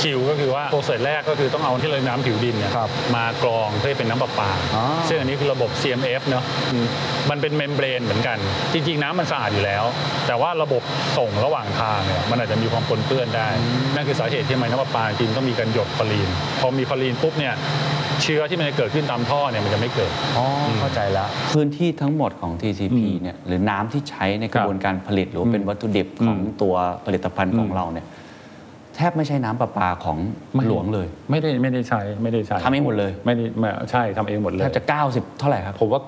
[0.00, 6.86] คิวก็คือว่าโปรเซสแรกก็คือต้องเอาที่เราน้ำผิวดินเนี่ยครับมากรองเพื่อให้เป็นน้ำประปาอ๋อซึ่งอันนี้คือระบบ CMF เนาะอืม
[7.30, 8.38] มันเป็น membrane เหมือนกัน
[8.72, 9.84] จริง ๆ น้ำมันสะอาดอยู่แล้ว
[10.26, 10.82] แต่ว่าระบบ
[11.18, 13.48] ส่งระหว่างทางเนี่ยมันอาจจะมีความปนเปื้อนได้
[13.94, 16.28] นั่นคือสาเหตุที่ทำไมน้ำประปาจริงๆต้องมีการหยดคลอรีน
[16.60, 17.54] พอมีคลอรีนปุ๊บเนี่ย
[18.24, 20.46] เชื้อที่มันจะเกิดขึ้นตามท่อเนี่ยมันจะไม่เกิด อ๋อ
[20.80, 26.74] เข้าใจแล้ว พื้นที่ทั้งหมดของ TCP อืมเนี่ยหรือน้ำที่ใช้ในครับกระบวนการผลิตหรือว่าอืมเป็นวัตถุดิบของอืมตัว
[27.06, 28.06] ผลิตภัณฑ์ของอืมเราเนี่ย
[28.96, 30.16] แทบไม่ใช่น้ำประปาของ
[30.54, 36.00] ไม่หลวงเลย ไม่ได้ไม่ได้ใช้ไม่ได้ใช้ทำเองหมดเลย ไม่ได้ไม่ได้ใช้ทำเองหมดเลย แทบจะ 90 เท่าไหร่ครับ ผมว่า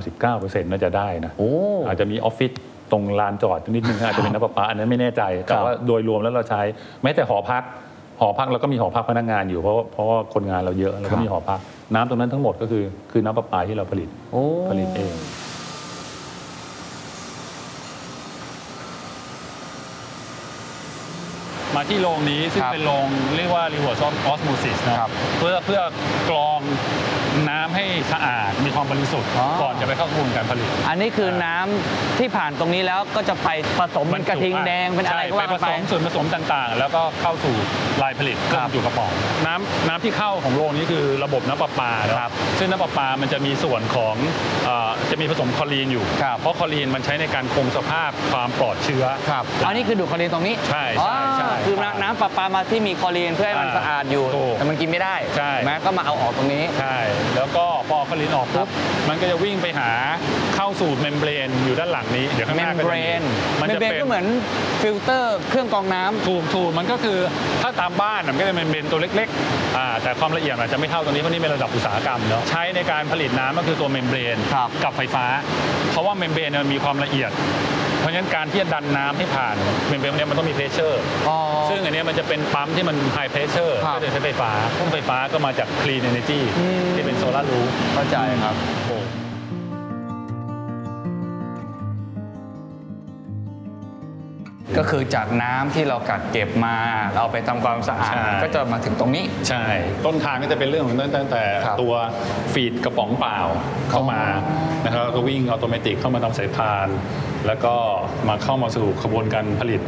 [0.00, 1.50] 99%น่าจะได้นะ โอ้
[1.86, 2.52] อาจจะมีออฟฟิศ
[2.92, 6.62] ตรงลานจอดนิดนึงอาจจะเป็นน้ำประปาอันนั้นไม่แน่ใจ แต่ว่าโดยรวมแล้วเราใช้
[7.02, 7.62] แม้แต่หอพัก
[8.20, 11.60] หอพักเราก็มีหอพักพนักงานอยู่เพราะว่าเพราะว่าคนงานเราเยอะเราครัก็บมีหอพัก
[11.94, 15.14] น้ำตรงนั้นทั้งหมดก็คือคือน้ำประปาที่เราผลิตโอ้ผลิตเอง
[21.76, 25.80] มาที่โรงนี้ซึ่งครับเป็นโรงเรียกว่า reverse osmosis นะครับ เพื่อเพื่อ
[26.30, 26.60] กรอง
[27.48, 37.54] น้ำให้สะอาดมีความบริสุทธิ์อ๋อ ก่อนจะไปเข้ากระบวนการผลิต อันนี้คือน้ำที่ผ่านตรงนี้แล้วก็จะไปผสมเป็นกระทิงแดงเป็นอะไรก็ว่าใช่กันไปไปผสมส่วนผสมต่างๆ แล้วก็เข้าสู่
[38.02, 39.10] ลายผลิตครับก็อยู่กระป๋อง
[39.46, 44.14] น้ำน้ำที่เข้าของโรงนี้คือระบบน้ำประปาเนอะครับซึ่งน้ำประปามันจะมีส่วนของ
[44.64, 56.98] เอ่อจะมีผสมคลอรีนอยู่ ครับ เพราะคลอรีนมันใช้ในการคงสภาพความปลอดเชื้อ ครับอันนี้คือดูดคลอรีนตรงนี้ใช่ใช่ใช่อ๋อคือน้ำน้ำประปามาที่มีคลอรีนเพื่อให้มันอ่าสะอาดอยู่ ถูกแต่มันกินไม่ได้ใช่ แม้ก็มาเอาออกตรงนี้ ใช่
[57.36, 58.68] แล้วก็พอคลอรีนออกปุ๊บ
[59.08, 59.90] มันก็จะวิ่งไปหา
[60.56, 63.22] เข้าสู่ membrane อยู่ด้านหลังนี้เดี๋ยวข้างเมหมน้าก็เบรจะมี membrane membrane
[63.60, 64.26] มันจะเป็นก็เหมือน
[64.82, 67.18] ฟิลเตอร์เครื่องกรองน้ำถูกถูกมันก็คือ
[67.62, 75.24] ถ้าตามบ้านน่ะมันก็จะเป็น membrane ตัวเล็กๆอ่าแต่ความละเอียดอาจจะไม่เท่าตัวนี้เพราะนี่เป็นระดับอุตสาหกรรมเนาะใช้ในการผลิตน้ำก็คือตัว membrane ครับกับไฟฟ้า
[75.92, 77.30] เพราะว่า membrane เนี่ยมันมีความละเอียด
[78.02, 79.56] เพราะฉะนั้นการที่จะดันน้ำให้ผ่าน
[79.88, 81.38] membrane เนี่ยมันต้องมี pressure อ๋อ
[81.70, 88.56] ซึ่งอันเนี้ยมันจะเป็นปั๊มที่มัน high pressure ครับก็จะใช้ไฟฟ้าพุ่งไฟฟ้าก็มาจาก Clean Energy อืม ที่เป็นโซลาร์รูฟเข้าใจครับ
[94.78, 96.76] ก็คือจากน้ำที่เรากักเก็บมา
[97.14, 99.64] เราไปทำความสะอาด ใช่ ก็จะมาถึงตรงนี้ ใช่
[100.06, 101.94] ต้นทางก็จะเป็นเรื่องของตั้งตั้งแต่ครับตัว
[102.52, 103.38] ฟีดกระป๋องเปล่า
[103.90, 106.88] เข้ามา อ๋อ นะครับแล้วก็วิ่งอัตโนมัติเข้ามาทำสายพาน
[107.46, 107.74] แล้วก็
[108.28, 109.80] มาเข้ามาสู่ขบวนการผลิต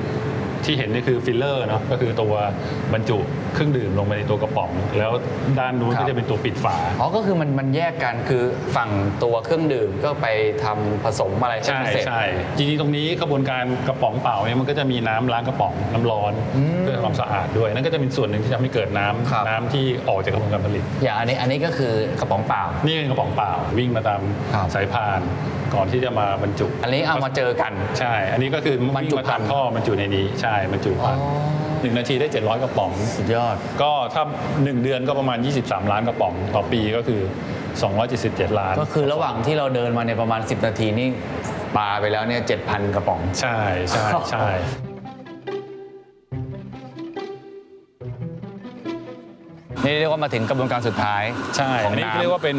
[0.67, 2.35] ที่เห็นนี่คือฟิลเลอร์เนาะก็คือตัว
[2.95, 3.19] บรรจุ
[3.55, 5.13] เครื่องดื่มลงไปในตัวกระป๋อง แล้ว
[5.59, 8.43] ด้านนู้นครับก็จะเป็นตัวปิดฝาอ๋อก็คือมันมันแยกกันคือ
[8.77, 8.91] ฝั่ง
[9.23, 10.27] ตัวเครื่องดื่มก็ไป
[10.65, 12.23] ทำผสมอะไรใช่ห้มันเสร็จใช่
[12.57, 24.21] จริงๆตรงนี้กระบวนการกระป๋องเปล่าเนี่ยมันก็จะมีน้ำล้างกระป๋องน้ำร้อนอืมเพื่อความสะอาดด้วยนั่นก็จะเป็นส่วนหนึ่งที่ทำให้เกิดน้ำครับน้ำที่ออกจากกระบวนการผลิต อย่างอันนี้อันนี้ก็คือกระป๋องเปล่า นี่เป็นกระป๋องเปล่าวิ่งมาตาม
[24.55, 25.21] ครับสายพาน
[25.77, 31.17] ก่อนที่จะมาบรรจุอันนี้เอามาเจอกัน ใช่ อันนี้ก็คือบรรจุวิ่งมาตามภัณฑ์ท่อบรรจุในนี้ใช่บรรจุพัน
[31.81, 37.21] หนึ่งนาทีได้ 700 กระป๋อง สุดยอด ก็ถ้า 1 เดือนก็ประมาณ 23 ล้านกระป๋องต่อปีก็คือ
[37.91, 41.09] 277 ล้าน ก็คือระหว่างที่เราเดินมาในยประมาณ 10 นาทีนี่
[41.77, 43.59] ปาไปแล้วเนี่ย7,000 กระป๋อง ใช่
[43.91, 44.49] ใช่ใช่
[49.85, 51.23] นี่เรียกว่ามาถึงกระบวนการสุดท้าย
[51.57, 52.59] ใช่ของอันนี้น้ำ เรียกว่าเป็น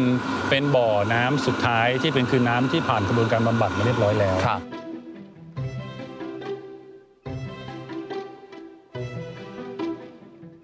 [0.50, 4.60] เป็นบ่อน้ำสุดท้ายที่เป็นคือน้ำที่ผ่านกระบวนการบำบัดมาเรียบร้อยแล้ว ครับ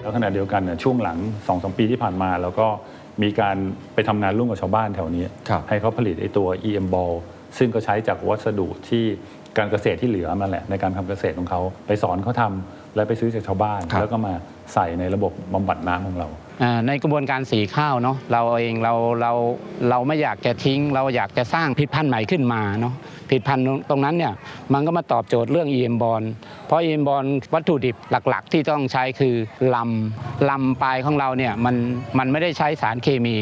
[0.01, 2.67] แล้วขณะเดียวกันเนี่ยช่วงหลัง2อสปีที่ผ่านมา แล้วก็
[3.23, 3.57] มีการ
[3.95, 7.15] ไปทำงานร่วมกับชาวบ้านแถวนี้ ครับ ให้เขาผลิตไอ้ตัว EM ball
[7.59, 9.05] ซึ่งก็ใช้จากวัสดุที่
[9.59, 14.35] การเกษตรที่เหลือมาแหละในการทำเกษตรของเขาไปสอนเขาทำและไปซื้อจากชาวบ้าน ครับ แล้วก็มา
[14.75, 16.42] ใส่ในระบบบำบัดน้ำของเราอ่า
[16.87, 19.33] ในกระบวนการสีข้าวเนาะเราเองเราเรา
[19.91, 22.95] เราไม่อยากจะทิ้ง เราอยากจะสร้างผลิตภัณฑ์ใหม่ขึ้นมาเนาะ
[23.29, 24.33] ผลิตภัณฑ์ตรงนั้นเนี่ย
[24.73, 26.23] มันก็มาตอบโจทย์เรื่อง EM บอล
[26.67, 29.35] เพราะ EM บอลวัตถุดิบหลัก ๆ ที่ต้องใช้คือ
[29.75, 31.77] ลำลำปลายของเราเนี่ยมัน
[32.19, 33.37] มันไม่ได้ใช้สารเคมี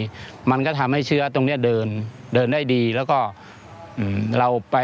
[0.50, 1.86] มันก็ทำให้เชื้อตรงนี้เดิน
[2.34, 3.18] เดินได้ดี แล้วก็
[4.38, 4.76] เราไป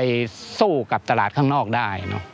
[0.61, 2.25] สู้กับตลาดข้างนอกได้เนาะ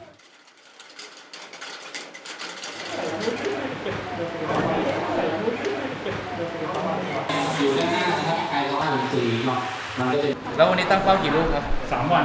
[7.58, 12.24] อยู่ด้านหน้านะครับไกลก็อ่านสีเนาะมันก็จะแล้ววันนี้ตั้งเป้ากี่ลูกครับสามวัน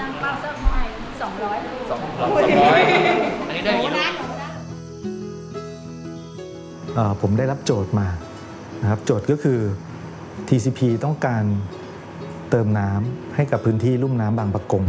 [0.00, 0.84] ตั้งเป้าสักหน่อย
[1.20, 1.58] สองร้อย
[1.90, 2.80] สองสองร้อย
[3.48, 4.10] อันนี้ได้กี่ลูก
[6.94, 8.08] เอ่อผมได้รับโจทย์มา
[8.82, 9.58] นะครับโจทย์ก็คือ
[10.48, 11.44] TCP ต้องการ
[12.50, 14.84] เติมน้ำให้กับพื้นที่ลุ่มน้ำบางปะกง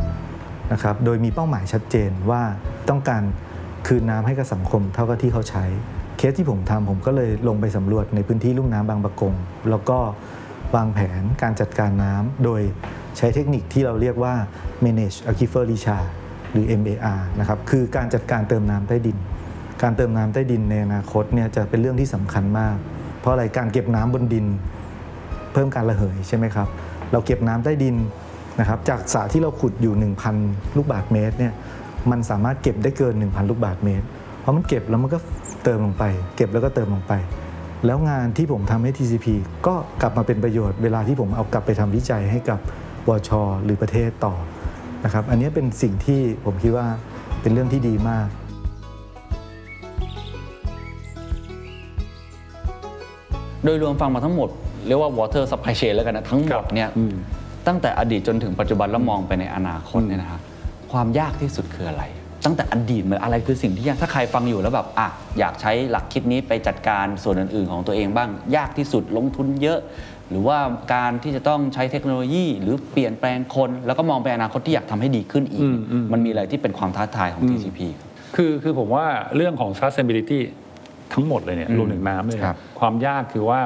[0.74, 2.42] นะครับโดยมีเป้าหมายชัดเจนว่า
[2.90, 3.24] ต้องการ
[3.88, 5.66] คืนน้ำให้กับสังคมเท่ากับที่เขาใช้
[6.18, 9.34] เคสที่ผมทำผมก็เลยลงไปสำรวจในพื้นที่ลุ่มน้ำบางปะกง
[9.70, 9.98] แล้วก็
[10.76, 12.62] วางแผนการจัดการน้ำโดย
[13.18, 14.34] ใช้เทคนิคที่เราเรียกว่า
[14.86, 16.10] manage aquifer recharge
[16.52, 19.18] หรือ MAR นะครับคือการจัดการเติมน้ำใต้ดิน
[19.82, 22.76] การเติมน้ำใต้ดินในอนาคตเนี่ยจะเป็นเรื่องที่สำคัญมาก
[23.20, 24.46] เพราะอะไรการเก็บน้ำบนดิน
[25.54, 26.68] เพิ่มการระเหยใช่ไหมครับ
[27.12, 27.96] เราเก็บน้ำใต้ดิน
[28.60, 29.94] นะครับจากสระที่เราขุดอยู่
[30.36, 31.54] 1,000 ลูกบาศก์เมตรเนี่ย
[32.12, 34.06] มันสามารถเก็บได้เกิน 1,000 ลูกบาศก์เมตร
[34.40, 35.20] เพราะมันเก็บแล้วมันก็
[35.64, 36.04] เติมลงไป
[36.36, 37.14] เก็บแล้วก็เติมลงไป
[37.86, 39.28] แล้วงานที่ผมทำให้ TCP
[39.68, 42.60] ก็กลับมาเป็นประโยชน์เวลาที่ผมเอากลับไปทำวิจัยให้กับ
[43.08, 43.30] วช
[43.64, 44.34] หรือประเทศต่อ
[45.06, 46.88] นะครับอันนี้เป็นสิ่งที่ผมคิดว่า
[47.42, 48.28] เป็นเรื่องที่ดีมาก
[53.64, 54.50] โดยรวมฟังมาทั้งหมด
[54.88, 57.16] เรียกว่า water supply chain แล้วกันนะทั้งหมดเนี่ยอืม
[57.68, 60.42] ตั้งแต่อดีตจนถึงปัจจุบันแล้วมองไปในอนาคตเนี่ยนะครับ
[60.92, 62.04] ความยากที่สุดคืออะไร
[62.46, 65.08] ตั้งแต่อดีตมันอะไรคือสิ่งที่ยากถ้าใครฟังอยู่แล้วแบบอะ
[65.40, 69.80] อยากใช้หลักคิดนี้ไปจัดการส่วนอื่น ๆ ของตัวเองบ้าง ยากที่สุดลงทุนเยอะ
[70.30, 70.58] หรือว่า
[70.94, 80.40] การที่จะต้องใช้เทคโนโลยีหรือเปลี่ยนแปลงคน แล้วก็มองไปอนาคตที่อยากทำให้ดีขึ้นอีกอืมอืมมันมีอะไรที่เป็นความท้าทายของ TCP ครับคือคือผมว่าเรื่องของ sustainability
[81.14, 83.60] ทั้งหมดเลยเนี่ยอืมรวมถึงน้ำเลยครันะบความยากคือว่า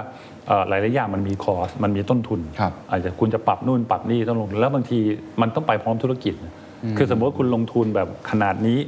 [0.47, 4.99] เอ่อหลายๆอย่างมันมีคอส มันมีต้นทุนครับอาจจะคุณจะปรับนู่นปรับนี่ต้องลง แล้วบางที
[5.41, 6.53] มันต้องไปพร้อมธุรกิจนะ
[6.97, 8.79] คือสมมติว่าคุณลงทุนแบบขนาดนี้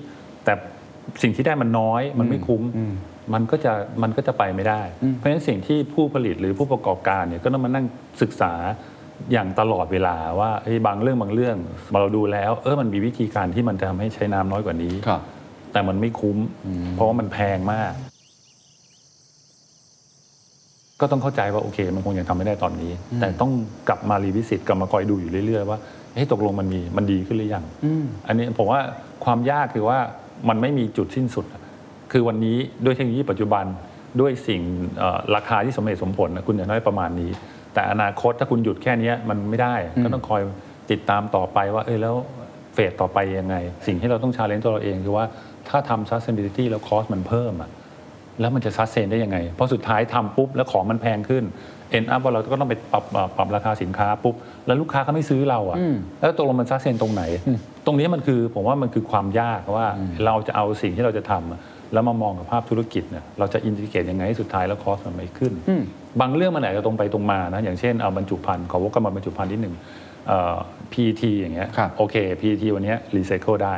[0.45, 0.53] แต่
[1.21, 2.93] สิ่งที่ได้มันน้อยมันไม่คุ้มอืม
[3.33, 3.73] มันก็จะ
[4.03, 7.85] มันก็จะไปไม่ได้อืมเพราะฉะนั้นสิ่งที่ผู้ผลิตหรือผู้ประกอบการเนี่ยก็ต้องมานั่ง
[8.21, 8.53] ศึกษา
[9.31, 11.57] อย่างตลอดเวลาว่าเฮ้ยบางเรื่องบางเรื่อง
[11.93, 15.21] เราดูแล้ว เออมันมีวิธีการที่มันจะทำให้ใช้น้ำน้อยกว่านี้ครับ
[15.71, 17.93] แต่มันไม่คุ้มอืมเพราะว่ามันแพงมาก
[21.01, 23.51] ก็ต้องเข้าใจว่าโอเค มันคงยังทำไม่ได้ตอนนี้ แต่ต้อง
[23.87, 25.79] กลับมารีวิสิตกลับมาคอยดูอยู่เรื่อยๆว่า
[26.13, 28.79] เฮ้ยตกลงมันมีมันดีขึ้นหรือยังอืมอันนี้ผมว่า
[29.25, 29.99] ความยากคือว่า
[30.49, 31.61] มันไม่มีจุดสิ้นสุดอะ
[32.11, 33.65] คือวันนี้ด้วยเทคโนโลยีปัจจุบัน
[34.19, 34.61] ด้วยสิ่ง
[34.97, 37.31] เอ่อราคาที่สมเหตุสมผลนะคุณจะได้ประมาณนี้
[37.73, 40.41] แต่อนาคตถ้าคุณหยุดแค่เนี้ยมันไม่ได้ก็ต้องคอย
[40.91, 42.15] ติดตามต่อไปว่า เออแล้ว
[42.73, 43.55] phase ต่อไปยังไง
[43.87, 45.25] สิ่งที่เราต้อง challenge ตัวเราเองคือว่า
[45.69, 47.69] ถ้าทำ sustainability แล้ว cost มันเพิ่มอะ
[48.39, 51.43] แล้วมันจะ sustain ได้ยังไง เพราะสุดท้ายทำปุ๊บแล้วของมันแพงขึ้น
[51.91, 53.03] end up ว่าเราก็ต้องไปปรับ
[53.37, 54.35] ปรับราคาสินค้าปุ๊บ
[54.67, 57.23] แล้วลูกค้าเขาไม่ซื้อเราอะอืมแล้วตกลงมัน sustain ตรงไหน
[57.85, 59.87] ตรงนี้มันคือผมว่ามันคือความยากว่า
[60.25, 61.59] เราจะเอาสิ่งที่เราจะทำอะ
[61.93, 65.81] แล้วมามองกับภาพธุรกิจเนี่ยเราจะ integrate ยังไงให้สุดท้ายแล้ว cost มันไม่ขึ้นอืม
[66.21, 69.75] บางเรื่องมันอาจจะตรงไปตรงมานะอย่างเช่นเอาบรรจุภัณฑ์ขอวกกลับมาบรรจุภัณฑ์นิดหนึ่ง
[70.27, 70.57] เอ่อ
[70.93, 73.75] PET อย่างเงี้ยครับโอเค PET วันเนี้ยรีไซเคิลได้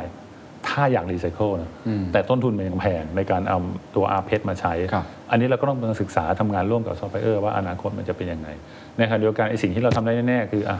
[0.68, 3.58] ถ้าอยากรีไซเคิลนะอืมแต่ต้นทุนมันยังแพงในการเอา
[3.94, 8.48] ตัว r p e t มาใช้ครับอันนี้เราก็ต้องมาศึกษาทำงานร่วมกับซอฟต์แวร์ว่าอนาคตมันจะเป็นยังไง
[8.96, 10.78] ในขณะเดียวกันไอ้สิ่งที่เราทำได้แน่ๆคืออะ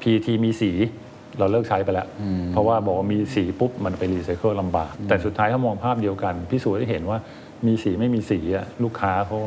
[0.00, 0.70] PET มีสี
[1.38, 2.06] เราเลิกใช้ไปแล้ว
[2.52, 7.18] เพราะว่าบอกว่ามีสีปุ๊บ มันไปรีไซเคิลลำบาก แต่สุดท้ายถ้ามองภาพเดียวกัน พิสูจน์ให้เห็นว่า
[7.66, 9.38] มีสีไม่มีสีอะลูกค้าเขา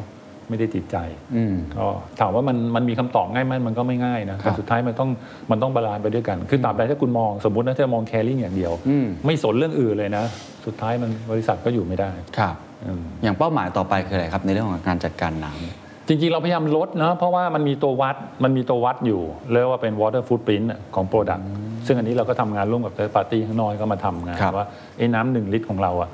[0.49, 0.97] ไม่ได้ติดใจ
[1.35, 1.87] อืมก็
[2.19, 5.09] ถามว่ามันมันมีคำตอบง่ายไหมมันก็ไม่ง่ายนะครับแต่สุดท้ายมันต้อง
[5.51, 10.23] มันต้อง balance ไปด้วยกัน คือตราบใดถ้าคุณมองสมมตินะจะมอง caring อย่างเดียวอืมไม่สนเรื่องอื่นเลยนะ
[10.65, 21.43] สุดท้ายมันบริษัทก็อยู่ไม่ได้ครับอืมอย่างเป้าหมายต่อไปคืออะไรครับ ในเรื่องของการจัดการน้ำจริง ๆ เราพยายามลดนะเพราะว่ามันมีตัววัดมันมีตัววัดอยู่ เรียกว่าเป็น water footprint อะของ Product
[21.85, 26.09] ซึ่งอันนี้เราก็ทำงานร่วมกับ third party ข้างนอกก็มาทำงานครับว่าไอ้น้ำหนึ่งลิตรของเราอะ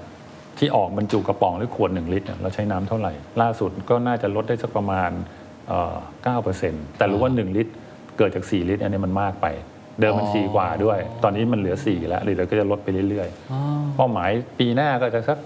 [0.59, 5.11] ที่ออกบรรจุกระป๋องหรือขวดหนึ่งลิตรอะเราใช้น้ำเท่าไหร่ ล่าสุดก็น่าจะลดได้สักประมาณ
[5.67, 5.95] เอ่อ
[6.47, 7.71] 9%แต่รู้ว่า 1 ลิตร
[8.17, 9.47] เกิดจาก 4 ลิตรอันนี้มันมากไป
[9.99, 15.39] เดิมมันอ๋อ4กว่าด้วย ตอนนี้มันเหลือ 4 แล้วหรือเราก็จะลดไปเรื่อยๆเป้าหมายปีหน้าก็จะสัก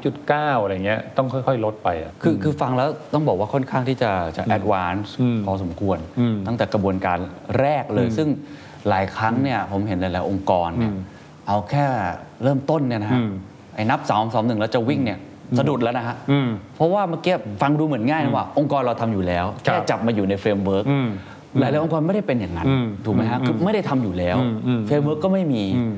[0.00, 7.18] 3.9 อะไรเงี้ยต้องค่อยๆ ลดไปอะ คือคือฟังแล้วต้องบอกว่าค่อนข้างที่จะจะแอดวานซ์อืมพอสมควร อืมตั้งแต่กระบวนการ
[7.60, 8.28] แรกเลยอืมซึ่ง
[8.88, 11.00] หลายครั้งเนี่ยผมเห็นหลาย ๆ องค์กรเนี่ยอืม
[11.48, 11.86] เอาแค่
[12.42, 13.49] เริ่มต้นเนี่ยนะฮะอืมไอ้
[13.90, 15.18] นับ 3 2 1 แล้วจะวิ่งเนี่ย
[15.58, 21.08] สะดุดแล้วนะฮะอืมเพราะว่าเมื่อกี้ฟังดูเหมือนง่ายนะว่า องค์กรเราทำอยู่แล้วครัแค่จับมาอยู่ใน framework อืม
[21.60, 25.94] หลายๆองค์กรไม่ได้เป็นอย่างนั้นอืมถูกไหมฮะอืมคือไม่ได้ทำอยู่แล้วอืมอืม framework ก็ไม่มีอืม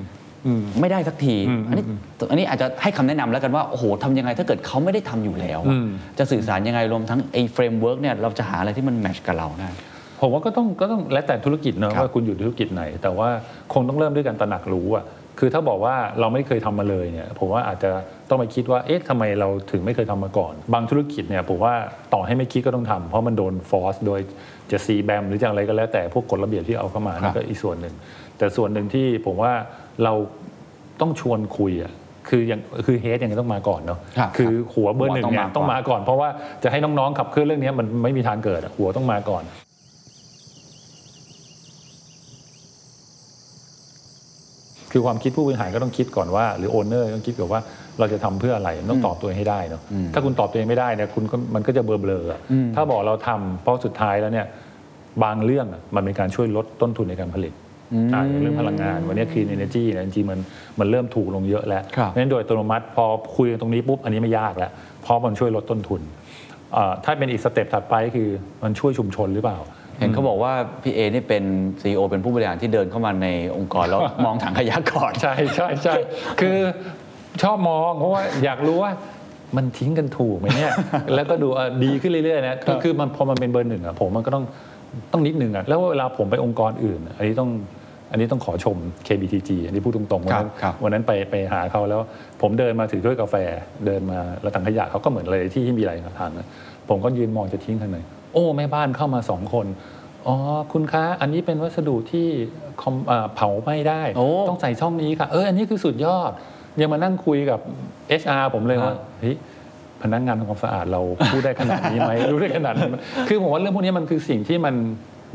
[0.46, 1.84] อืมไม่ได้สักทีอืมอันนี้
[2.30, 5.86] อันนี้อาจจะให้คำแนะนำแล้วกันว่าโอ้โหทำยังไงถ้าเกิดเขาไม่ได้ทำอยู่แล้วอะอืม
[6.18, 9.68] จะสื่อสารยังไงรวมทั้งไอ้ framework เนี่ยเราจะหาอะไรที่มัน match กับเราได้
[10.20, 13.28] ผมว่าก็ต้องก็ต้องแล้วแต่ธุรกิจเนอะครับว่าคุณอยู่ธุรกิจไหน แต่ว่า
[13.72, 15.04] คงต้องเริ่มด้วยการตระหนักรู้อะ
[15.38, 17.90] คือถ้าบอกว่าเราไม่เคยทำมาเลยเนี่ยผมว่าอาจจะ
[18.28, 21.74] ต้องไปคิดว่าเอ๊ะทำไมเราถึงไม่เคยทำมาก่อน บางธุรกิจเนี่ยผมว่า
[22.14, 24.20] ต่อให้ไม่คิดก็ต้องทำเพราะมันโดนฟอร์สโดย
[24.70, 27.94] จะซีแบมหรือจะอะไรก็แล้วแต่พวกกฎระเบียบที่เอาเข้ามาครันั่บนก็อีกส่วนหนึ่ง
[28.38, 29.52] แต่ส่วนหนึ่งที่ผมว่า
[30.04, 30.12] เรา
[31.00, 31.92] ต้องชวนคุยอะ
[32.28, 36.28] คือยังคือเฮดยังไงต้องมาก่อนเนาะครับคือหัวเบอร์หนึ่งหัวต้องเนี่ยมาก่อนต้องมาก่อน เพราะว่า
[36.62, 39.42] จะให้น้องๆขับเคลื่อนเรื่องนี้มันไม่มีทางเกิดอะหัวต้องมาก่อน
[44.92, 47.60] คือความคิดผู้บริหารก็ต้องคิดก่อนว่า หรือโอนเนอร์ต้องคิดก่อนว่า
[47.98, 49.82] เราจะทำเพื่ออะไรต้องตอบตัวเองให้ได้เนาะ
[50.14, 52.40] ถ้าคุณตอบตัวเองไม่ได้เนี่ยคุณก็มันก็จะเบลอๆอะ
[52.74, 54.46] ถ้าบอกเราทำเพราะสุดท้ายแล้วเนี่ย
[55.24, 57.52] บางเรื่องอะมันเป็นการช่วยลดต้นทุนในการผลิต
[58.14, 60.38] อ่าอย่างเรื่องพลังงาน วันนี้ clean energy เนี่ยจริงๆมัน
[60.80, 63.04] มันเริ่มถูกลงเยอะแล้วครับเพราะฉะนั้นโดยอัตโนมัติพอ
[63.36, 64.70] คุยกันตรงนี้ปุ๊บอันนี้ไม่ยากแล้ว
[65.02, 66.00] เพราะมันช่วยลดต้นทุน
[66.72, 68.28] เอ่อถ้าเป็นอีกสเต็ปถัดไปคือ
[68.62, 69.58] มันช่วยชุมชนหรือเปล่า
[69.98, 70.52] เห็นเขาบอกว่า
[70.82, 71.44] พี่เอนี่เป็น
[71.82, 75.94] ซีอเป็นผู้บริหารที่เดินเข้ามาในองค์กรแล้วมองถังขยะก่อนใช่ใช่ใช่
[76.40, 76.58] คือ
[77.42, 78.90] ชอบมองเพราะว่าอยากรู้ว่า
[79.56, 80.72] มันทิ้งกันถูกไหมเนี่ย
[81.14, 84.44] แล้วก็ดูเอ่อดีขึ้นเรื่อยๆนะคือคือมันพอมันเป็นเบอร์หนึ่งอะผมมันก็ต้อง
[85.12, 87.50] ต้องนิดนึงอะแล้วเวลาผมไปองค์กรอื่น อันนี้ต้อง
[88.10, 88.76] อันนี้ต้องขอชม
[89.06, 92.00] KBTG อันนี้พูดตรงๆวันนั้นครับวันนั้นไปไปหาเขาแล้ว
[92.42, 93.34] ผมเดินมาถือถ้วยกาแฟ
[93.86, 96.46] เดินมาแล้วถังขยะเขาก็เหมือนเลยที่ที่มีอะไรทางนะ
[96.88, 97.98] ผมก็ยืนมองจะทิ้งทางไหน
[98.32, 99.66] โอ้แม่บ้านเข้ามาสองคน
[100.26, 100.36] อ๋อ
[100.72, 102.26] คุณคะอันนี้เป็นวัสดุที่
[102.82, 106.30] คอมอ่าเผาไม่ได้โอ้ต้องใส่ช่องนี้ค่ะ เอออันนี้คือสุดยอด
[106.80, 107.60] ยังมานั่งคุยกับ
[108.20, 109.36] HR ผมเลยว่าฮะเฮ้ย
[110.02, 111.00] พนักงานทำความสะอาดเรา
[111.32, 112.96] พูดได้ขนาดนี้ไหมรู้ได้ขนาดนี้ไหม
[113.28, 114.74] คือผมว่าเรื่องพวกนี้มันคือสิ่งที่มัน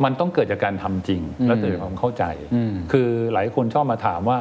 [0.04, 2.24] มันต้องเกิดจากการทำจริง แล้วเกิดจากความเข้าใจ
[2.56, 4.38] อืมคือหลายคนชอบมาถามว่า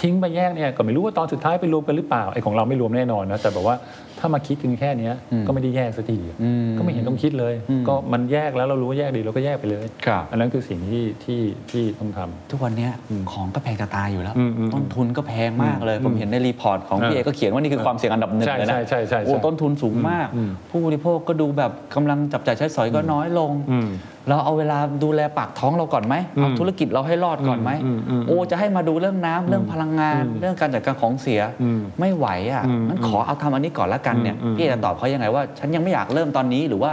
[0.00, 3.76] ทิ้งไปแยกเนี่ยก็ไม่รู้ว่าตอนสุดท้ายไปรวมกันหรือเปล่าไอ้ของเราไม่รวมแน่นอนนะแต่แบบว่า
[4.18, 5.14] ถ้ามาคิดกันแค่เนี้ย
[5.46, 12.92] ก็ไม่ได้แยกสักทีอืมก็ไม่เห็นต้องคิดเลยอืมก็มันแยกแล้วเรารู้ว่าแยกดีเราก็แยกไปเลยครับอันนั้นคือสิ่งที่ที่ที่ต้องทำทุกวันเนี้ย
[13.32, 23.88] ของก็แพงจะตายอยู่แล้วอืมอืมต้นทุนก็แพงมากเลยอืมผมเห็นใน report ของเออพี่เอก็เขียนว่านี่คือความเสี่ยงอันดับหนึ่งใช่เลยนะใช่ใช่ใช่โอ้ใช่ต้นทุนสูงมากอืมผู้บริโภคก็ดูแบบกำลังจับจ่ายใช้สอยก็น้อยลงอืม
[24.28, 36.92] เราเอาเวลาดูแลปากท้องเราก่อนไหมเอาอืมธุรกิจเราให้รอดก่อนไหมอืมอืมอืมโอ้จะให้มาดูเรื่องน้ำเรื่องพลังงานอืมเรื่องการจัดการของเสียอืมไม่ไหวอะอืมงั้นขอเอาทำอันนี้ก่อนละกันเนี่ยอืมอืมพี่เอจะตอบเขายังไงว่า ฉันยังไม่อยากเริ่มตอนนี้หรือว่า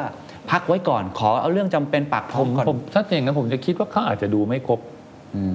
[0.52, 5.01] พักไว้ก่อนขอเอาเรื่องจำเป็นปากท้ผองมก่อนผมถ้าอย่างนั้นผมจะคิดว่าเขาอาจจะดูไม่ครบอืม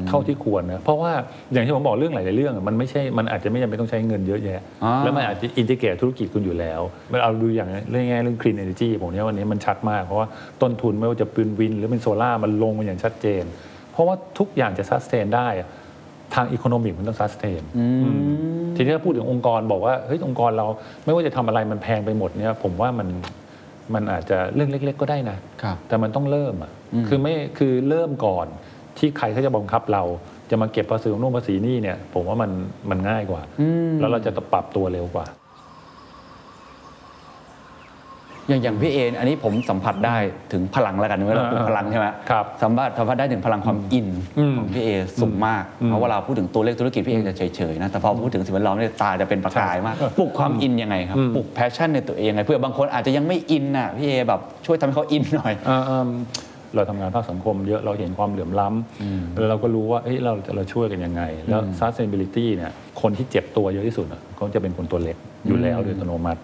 [0.09, 1.13] เท่าที่ควรนะเพราะว่า
[1.53, 6.81] อย่างที่ผมบอกเรื่องหลายๆเรื่องอะมันไม่ใช่มันอาจจะไม่จำเป็นต้องใช้เงินเยอะแยะอ่าแล้วมันอาจจะอินทิเกรตธุรกิจคุณอยู่แล้ว
[7.13, 10.29] มันเอาดูอย่างเรื่องง่ายๆเรื่อง clean energy ผมเนี่ยวันนี้มันชัดมาก เพราะว่า
[10.63, 13.45] ต้นทุนไม่ว่าจะเป็นวิน หรือเป็นโซล่าร์มันลงมาอย่างชัดเจน
[13.93, 15.69] เพราะว่าทุกอย่างจะ sustain ได้อะ
[16.35, 18.03] ทางอีโคโนมิกมันต้อง sustain อืม
[18.77, 20.67] ทีนี้ถ้าพูดถึงองค์กรบอกว่าเฮ้ยองค์กรเรา
[21.05, 23.09] ไม่ว่าจะทำอะไรมันแพงไปหมดเนี่ยผมว่ามัน
[23.95, 28.47] มันอาจจะเรื่องเล็ก ๆ ก็ได้นะครับแต่มันต้องเริ่มอะอืมคือไม่คือเริ่มก่อน
[28.99, 30.03] ที่ใครเขาจะบังคับเรา
[30.51, 32.51] จะมาเก็บภาษีของนู่นภาษีนี่เนี่ย ผมว่ามัน
[32.91, 33.43] มันง่ายกว่า
[34.01, 35.27] แล้วเราจะปรับตัวเร็วกว่า
[38.49, 40.17] อย่างอย่างพี่เออันนี้ผมสัมผัสได้
[40.53, 44.89] ถึงพลังแล้วกันเมื่อเราพูดอ่าพลังใช่ไหมครับสัมผัสสัมผัสได้ถึงพลังความอินอืมของพี่เอ
[45.21, 55.55] สูงมากอืมเพราะเวลาพูดถึงตัวเลขธุรกิจพี่เอจะเฉยๆนะแต่พอพูดถึงสิ่งแวดล้อมเนี่ยตาจะเป็นประกายมากใช่ปลุกความอินยังไงครับอืมปลุก passion ในตัวเองยังไงเพื่อบางคนอาจจะยังไม่อินน่ะพี่เอแบบช่วยทำให้เขาอินหน่อย
[56.73, 66.41] เอ่อเอิ่มเราทำงานภาคสังคมเยอะเราเห็นความเหลื่อมล้ำแล้วเราก็รู้ว่าเอ้ยเราจะเราช่วยกันยังไง แล้ว sustainability เนี่ยคนที่เจ็บตัวเยอะที่สุดอะก็จะเป็นคนตัวเล็กอยู่แล้วโดยอัตโนมัติ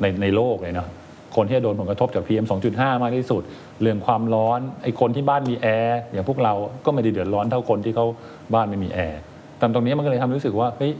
[0.00, 0.88] ในในโลกเลยเนาะ
[1.36, 3.42] คนที่จะโดนผลกระทบจาก PM 2.5 มากที่สุด
[3.82, 6.54] เรื่องความร้อนไอ้คนที่บ้านมีแอร์อย่างพวกเรา
[6.84, 8.06] ก็ไม่ได้เดือดร้อนเท่าคนที่เขา
[8.54, 9.20] บ้านไม่มีแอร์
[9.58, 10.92] แต่ตรงนี้มันก็เลยทำให้รู้สึกว่าเฮ้ย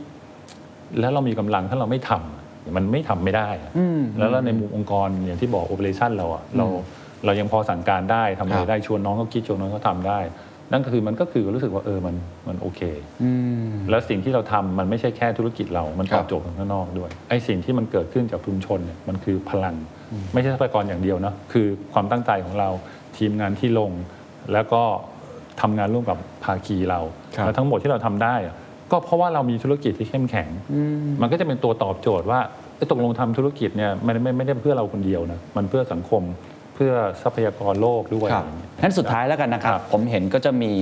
[0.99, 6.65] แล้วเรามีกำลังถ้าเราไม่ทำมันไม่ทำไม่ได้อะอืมแล้วในมุมองค์กรอย่างที่บอก operation เราอะเรา
[7.25, 10.19] เรายังพอสั่งการได้ทำอะไรครับได้ชวนน้องเขาคิดชวนน้องเขาทำได้
[10.71, 12.15] นั่นก็คือมันก็คือรู้สึกว่าเออมัน
[12.47, 12.81] มันโอเค
[13.23, 13.31] อื
[13.67, 19.75] มแล้วสิ่งที่เราทำมันไม่ใช่แค่ธุรกิจเรา มันครัตอบบโจทย์คนข้างนอกด้วยไอ้สิ่งที่มันเกิดขึ้นจากชุมชนเนี่ยมันคือพลัง
[20.33, 22.69] ไม่ใช่ทรัพยากรอย่างเดียวนะคือความตั้งใจของเรา
[23.17, 23.91] ทีมงานที่ลง
[24.53, 24.81] แล้วก็
[25.61, 26.99] ทำงานร่วมกับภาคีเรา
[27.35, 28.55] ครับแล้วทั้งหมดที่เราทำได้อะ
[28.91, 30.49] ก็เพราะว่าเรามีธุรกิจที่เข้มแข็ง
[31.21, 32.39] มันก็จะเป็นตัวตอบโจทย์ว่า
[32.75, 36.21] เอ้ยตกลงทำธุรกิจเนี่ยมันไม่ไม่ได้เพื่อเราคนเดียวนะมันเพื่อสังคม
[36.60, 40.73] เพื่อทรัพยากรโลกด้วยครับอะไรอย่างเงี้ยงั้นสุดท้ายแล้วกันนะครับครับผมเห็นก็จะมี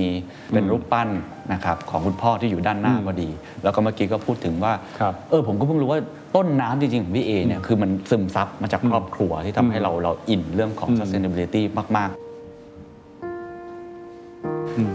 [0.52, 1.08] เป็นอืมรูปปั้น
[1.52, 3.30] นะครับของคุณพ่อที่อยู่ด้านหน้าอืมพอดี
[3.62, 6.00] แล้วก็เมื่อกี้ก็พูดถึงว่าครับเออผมก็เพิ่งรู้ว่า
[6.36, 11.62] ต้นน้ำจริงๆของพี่เอเนี่ยคือมันซึมซับมาจากครอบครัวที่ทำให้เราเราอินเรื่องของอืม sustainability
[11.96, 12.18] มาก ๆ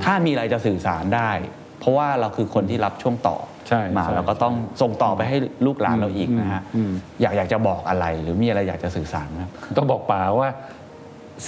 [0.03, 1.31] ถ้ามีอะไรจะสื่อสารได้
[1.79, 3.37] เพราะว่าเราคือคนที่รับช่วงต่อ
[3.67, 6.91] ใช่มาใช่เราก็ต้องส่งต่อไปให้ลูกหลานเราอีกนะฮะอืม
[7.21, 10.49] อยากอยากจะบอกอะไรหรือมีอะไรอยากจะสื่อสารไหมครับต้องบอกป๋าว่า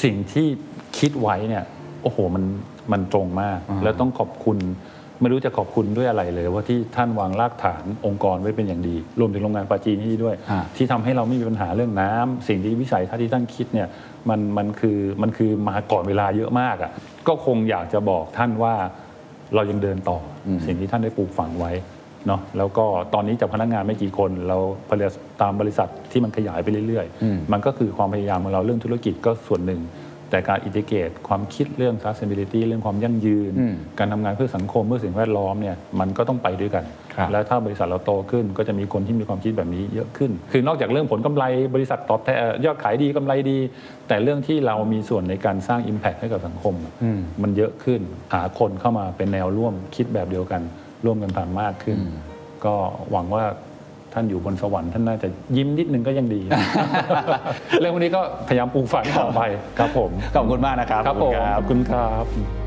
[0.03, 0.47] สิ่งที่
[0.97, 1.63] คิดไว้เนี่ย
[2.03, 2.43] โอ้โหมัน
[2.91, 4.57] มันตรงมากอ่าแล้วต้องขอบคุณ
[5.21, 13.87] ไม่รู้จะขอบคุณด้วยอะไรเลย ว่าที่ท่านวางรากฐานองค์กรไว้เป็นอย่างดี รวมถึงโรงงานปาจีนที่ด้วยฮะที่ทำให้เราไม่มีปัญหาเรื่องน้ำสิ่งที่วิสัยทัศน์ที่ท่านคิดเนี่ย
[14.29, 16.91] มันมันคือมันคือมาก่อนเวลาเยอะมากอะ
[17.27, 18.73] ก็คงอยากจะบอกท่านว่า
[19.55, 21.71] เรายังเดินต่ออมสิ่งที่ท่านได้ปลูกฝังไว้
[22.27, 24.57] เนาะแล้วก็ตอนนี้จากพนักงานไม่กี่คน เรา
[24.89, 29.81] ผลิตตามบริษัทที่มันขยายไปเรื่อยอืมๆมันก็คือความพยายามของเราเรื่องธุรกิจก็ส่วนหนึ่ง
[30.31, 41.43] แต่การอินทิเกตความคิดเรื่อง sustainability เรื่องความยั่งยืนอืมการทำงานเพื่อสังคมเพื่อสิ่งแวดล้อมเนี่ยมันก็ต้องไปด้วยกันครับแล้วถ้าบริษัทเราโตขึ้นก็จะมีคนที่มีความคิดแบบนี้เยอะขึ้น คือนอกจากเรื่องผลกำไร
[41.75, 43.57] บริษัทตอบแทนยอดขายดีกำไรดี
[44.07, 48.01] แต่เรื่องที่เรามีส่วนในการสร้าง Impact ให้กับสังคมอืมมันเยอะขึ้น
[48.33, 50.61] หาคนเข้ามาเป็นแนวร่วมคิดแบบเดียวกัน
[51.05, 52.15] ร่วมกันทำมากขึ้นอืม
[52.65, 52.73] ก็
[53.11, 53.43] หวังว่า
[54.13, 55.27] ท่านอยู่บนสวรรค์ท่านน่าจะ
[55.57, 56.41] ยิ้มนิดนึงก็ยังดี
[57.79, 59.41] เรื่องวันนี้ก็พยายามปลูกฝังต่อไป
[59.79, 62.66] ครับผม ขอบคุณมากนะครับ ครับผมขอบคุณขอบคุณครับ